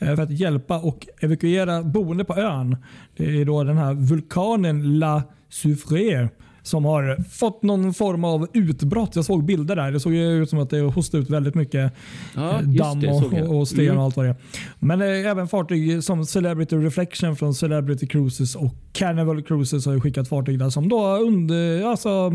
eh, 0.00 0.14
för 0.16 0.22
att 0.22 0.30
hjälpa 0.30 0.78
och 0.78 1.06
evakuera 1.20 1.82
boende 1.82 2.24
på 2.24 2.36
ön. 2.36 2.76
Det 3.16 3.40
är 3.40 3.44
då 3.44 3.64
den 3.64 3.78
här 3.78 3.94
vulkanen 3.94 4.98
La 4.98 5.22
Soufrière 5.50 6.28
som 6.62 6.84
har 6.84 7.16
fått 7.30 7.62
någon 7.62 7.94
form 7.94 8.24
av 8.24 8.46
utbrott. 8.52 9.16
Jag 9.16 9.24
såg 9.24 9.44
bilder 9.44 9.76
där. 9.76 9.92
Det 9.92 10.00
såg 10.00 10.14
ju 10.14 10.42
ut 10.42 10.50
som 10.50 10.58
att 10.58 10.70
det 10.70 10.80
hostade 10.80 11.22
ut 11.22 11.30
väldigt 11.30 11.54
mycket 11.54 11.92
Ja, 12.34 12.50
eh, 12.50 12.60
damm 12.60 13.00
det, 13.00 13.08
och, 13.42 13.58
och 13.58 13.68
sten 13.68 13.80
Mm. 13.84 13.98
och 13.98 14.04
allt 14.04 14.16
vad 14.16 14.26
det 14.26 14.30
är. 14.30 14.36
Men 14.78 15.00
eh, 15.00 15.30
även 15.30 15.48
fartyg 15.48 16.04
som 16.04 16.26
Celebrity 16.26 16.76
Reflection 16.76 17.36
från 17.36 17.54
Celebrity 17.54 18.06
Cruises 18.06 18.54
och 18.56 18.74
Carnival 18.92 19.42
Cruises 19.42 19.86
har 19.86 20.00
skickat 20.00 20.28
fartyg 20.28 20.58
där 20.58 20.70
som 20.70 20.88
då 20.88 21.16
under, 21.16 21.84
alltså, 21.90 22.32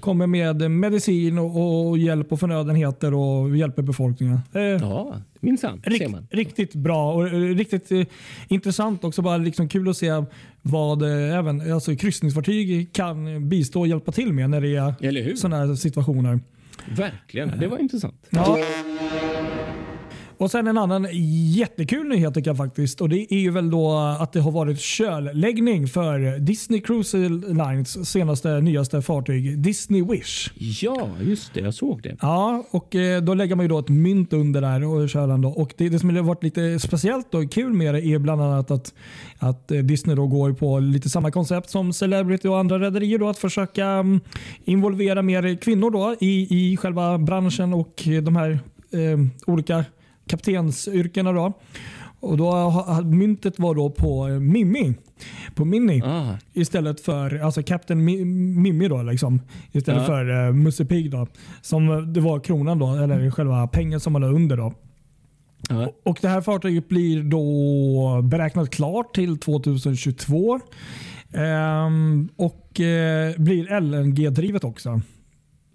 kommer 0.00 0.26
med 0.26 0.70
medicin 0.70 1.38
och, 1.38 1.88
och 1.88 1.98
hjälp 1.98 2.32
och 2.32 2.40
förnödenheter 2.40 3.14
och 3.14 3.56
hjälper 3.56 3.82
befolkningen. 3.82 4.38
Eh, 4.52 4.60
Ja, 4.62 5.14
minsann. 5.44 5.82
Rikt, 5.84 6.12
riktigt 6.30 6.74
bra 6.74 7.14
och 7.14 7.28
eh, 7.28 7.32
riktigt 7.32 7.92
eh, 7.92 8.02
intressant 8.48 9.04
också. 9.04 9.22
Bara 9.22 9.36
liksom 9.36 9.68
kul 9.68 9.88
att 9.88 9.96
se 9.96 10.24
vad 10.62 11.02
eh, 11.02 11.38
även 11.38 11.72
alltså, 11.72 11.96
kryssningsfartyg 11.96 12.92
kan 12.92 13.48
bistå 13.48 13.80
och 13.80 13.88
hjälpa 13.88 14.12
till 14.12 14.32
med 14.32 14.50
när 14.50 14.60
det 14.60 14.76
är 14.76 15.36
sådana 15.36 15.66
här 15.66 15.74
situationer. 15.74 16.40
Verkligen. 16.96 17.60
Det 17.60 17.66
var 17.66 17.78
intressant. 17.78 18.26
Ja. 18.30 18.58
Och 20.38 20.50
sen 20.50 20.66
en 20.66 20.78
annan 20.78 21.08
jättekul 21.54 22.08
nyhet 22.08 22.34
tycker 22.34 22.50
jag 22.50 22.56
faktiskt. 22.56 23.00
Och 23.00 23.08
Det 23.08 23.34
är 23.34 23.38
ju 23.38 23.50
väl 23.50 23.70
då 23.70 23.92
att 24.20 24.32
det 24.32 24.40
har 24.40 24.50
varit 24.50 24.80
kölläggning 24.80 25.88
för 25.88 26.38
Disney 26.38 26.80
Cruise 26.80 27.28
Lines 27.28 28.10
senaste 28.10 28.60
nyaste 28.60 29.02
fartyg 29.02 29.58
Disney 29.58 30.04
Wish. 30.04 30.50
Ja, 30.82 31.08
just 31.20 31.54
det. 31.54 31.60
Jag 31.60 31.74
såg 31.74 32.02
det. 32.02 32.16
Ja, 32.20 32.64
och 32.70 32.94
eh, 32.94 33.22
då 33.22 33.34
lägger 33.34 33.56
man 33.56 33.64
ju 33.64 33.68
då 33.68 33.78
ett 33.78 33.88
mynt 33.88 34.32
under 34.32 34.60
där 34.60 34.84
och 34.84 35.08
kölen 35.08 35.40
då. 35.40 35.48
Och 35.48 35.74
det, 35.76 35.88
det 35.88 35.98
som 35.98 36.16
har 36.16 36.22
varit 36.22 36.42
lite 36.42 36.78
speciellt 36.78 37.34
och 37.34 37.52
kul 37.52 37.72
med 37.72 37.94
det 37.94 38.06
är 38.06 38.18
bland 38.18 38.42
annat 38.42 38.70
att, 38.70 38.94
att 39.38 39.70
eh, 39.70 39.78
Disney 39.78 40.16
då 40.16 40.26
går 40.26 40.52
på 40.52 40.78
lite 40.78 41.08
samma 41.08 41.30
koncept 41.30 41.70
som 41.70 41.92
Celebrity 41.92 42.48
och 42.48 42.58
andra 42.58 42.78
rederier 42.78 43.18
då 43.18 43.28
att 43.28 43.38
försöka 43.38 43.86
mm, 43.86 44.20
involvera 44.64 45.22
mer 45.22 45.56
kvinnor 45.56 45.90
då 45.90 46.16
i, 46.20 46.46
i 46.50 46.76
själva 46.76 47.18
branschen 47.18 47.74
och 47.74 48.02
de 48.22 48.36
här 48.36 48.58
eh, 48.90 49.18
olika 49.46 49.84
kaptensyrkena. 50.26 51.32
Då. 51.32 51.52
Och 52.20 52.36
då, 52.36 52.72
myntet 53.04 53.58
var 53.58 53.74
då 53.74 53.90
på 53.90 54.28
Mimmi. 54.28 54.94
På 55.54 55.64
Minnie. 55.64 56.02
Ah, 56.04 56.38
Istället 56.52 57.00
för 57.00 57.38
alltså 57.38 57.62
Captain 57.62 58.08
Mi- 58.08 58.24
Mimmi 58.60 58.88
då 58.88 59.02
liksom. 59.02 59.40
Istället 59.72 60.00
Ja. 60.02 60.06
för 60.06 60.46
uh, 60.48 60.52
Musse 60.54 60.84
Pigg 60.84 61.10
då. 61.10 61.26
Som 61.62 61.88
eh, 61.90 61.98
det 61.98 62.20
var 62.20 62.40
kronan 62.40 62.78
då, 62.78 62.94
eller 62.94 63.30
själva 63.30 63.66
pengen 63.66 64.00
som 64.00 64.12
man 64.12 64.22
la 64.22 64.28
under 64.28 64.56
då. 64.56 64.74
ja. 65.68 65.92
Och 66.04 66.18
det 66.22 66.28
här 66.28 66.40
fartyget 66.40 66.88
blir 66.88 67.22
då 67.22 68.22
beräknat 68.22 68.70
klart 68.70 69.14
till 69.14 69.38
2022. 69.38 70.60
Ehm, 71.32 72.28
och 72.36 72.80
eh, 72.80 73.34
blir 73.38 73.80
LNG-drivet 73.80 74.64
också. 74.64 75.00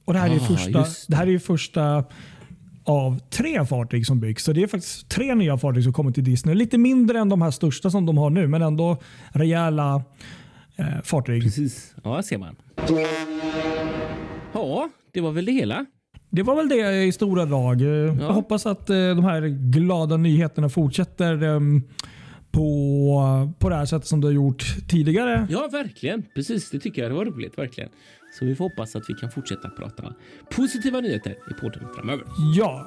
Och 0.05 0.13
det 0.13 0.19
här, 0.19 0.29
är 0.29 0.35
Ah, 0.35 0.39
första, 0.39 0.79
det. 0.79 0.87
det 1.07 1.15
här 1.15 1.27
är 1.27 1.39
första 1.39 2.03
av 2.83 3.19
tre 3.29 3.65
fartyg 3.65 4.05
som 4.05 4.19
byggs. 4.19 4.43
Så 4.43 4.53
det 4.53 4.63
är 4.63 4.67
faktiskt 4.67 5.09
tre 5.09 5.35
nya 5.35 5.57
fartyg 5.57 5.83
som 5.83 5.93
kommer 5.93 6.11
till 6.11 6.23
Disney. 6.23 6.55
Lite 6.55 6.77
mindre 6.77 7.19
än 7.19 7.29
de 7.29 7.41
här 7.41 7.51
största 7.51 7.89
som 7.89 8.05
de 8.05 8.17
har 8.17 8.29
nu, 8.29 8.47
men 8.47 8.61
ändå 8.61 8.97
rejäla 9.31 10.03
eh, 10.75 10.85
fartyg. 11.03 11.43
Precis. 11.43 11.95
Ja, 12.03 12.21
ser 12.23 12.37
man. 12.37 12.55
Ja, 14.53 14.89
det 15.13 15.21
var 15.21 15.31
väl 15.31 15.45
det 15.45 15.51
hela. 15.51 15.85
Det 16.29 16.43
var 16.43 16.55
väl 16.55 16.69
det 16.69 17.03
i 17.03 17.11
stora 17.11 17.45
drag. 17.45 17.81
Eh, 17.81 17.87
Jag 17.87 18.33
hoppas 18.33 18.65
att 18.65 18.89
eh, 18.89 18.95
de 18.95 19.23
här 19.23 19.41
glada 19.71 20.17
nyheterna 20.17 20.69
fortsätter 20.69 21.43
eh, 21.43 21.59
på, 22.51 23.53
på 23.59 23.69
det 23.69 23.75
här 23.75 23.85
sättet 23.85 24.07
som 24.07 24.21
det 24.21 24.27
har 24.27 24.31
gjort 24.33 24.65
tidigare. 24.87 25.47
Ja, 25.49 25.69
verkligen. 25.71 26.23
Precis, 26.35 26.69
det 26.71 26.79
tycker 26.79 27.01
jag. 27.01 27.11
Det 27.11 27.15
var 27.15 27.25
roligt, 27.25 27.57
verkligen. 27.57 27.89
Så 28.39 28.45
vi 28.45 28.55
får 28.55 28.63
hoppas 28.65 28.95
att 28.95 29.09
vi 29.09 29.13
kan 29.13 29.31
fortsätta 29.31 29.69
prata 29.69 30.13
positiva 30.49 30.99
nyheter 30.99 31.31
i 31.31 31.53
podden 31.61 31.87
framöver. 31.95 32.23
Ja. 32.55 32.85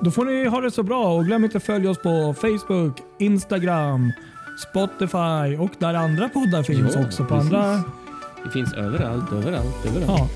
Då 0.00 0.10
får 0.10 0.24
ni 0.24 0.44
ha 0.46 0.60
det 0.60 0.70
så 0.70 0.82
bra 0.82 1.14
och 1.14 1.24
glöm 1.26 1.44
inte 1.44 1.56
att 1.58 1.64
följa 1.64 1.90
oss 1.90 1.98
på 1.98 2.34
Facebook, 2.34 2.98
Instagram, 3.18 4.12
Spotify 4.70 5.56
och 5.58 5.70
där 5.78 5.94
andra 5.94 6.28
poddar 6.28 6.62
finns 6.62 6.94
Ja, 6.96 7.06
också. 7.06 7.24
På 7.24 7.34
precis. 7.34 7.52
andra... 7.52 7.82
Det 8.44 8.50
finns 8.50 8.72
överallt, 8.72 9.32
överallt, 9.32 9.86
överallt. 9.86 10.08
Ja. 10.08 10.28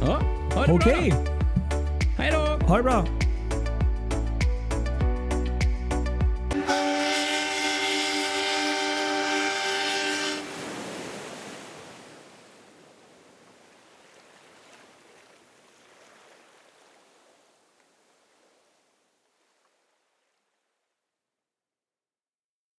Ja, 0.00 0.20
ha 0.54 0.66
det 0.66 0.72
Okej, 0.72 1.10
bra. 1.10 1.34
Hej 2.18 2.32
då! 2.32 2.66
ha 2.66 2.76
det 2.76 2.82
bra. 2.82 3.04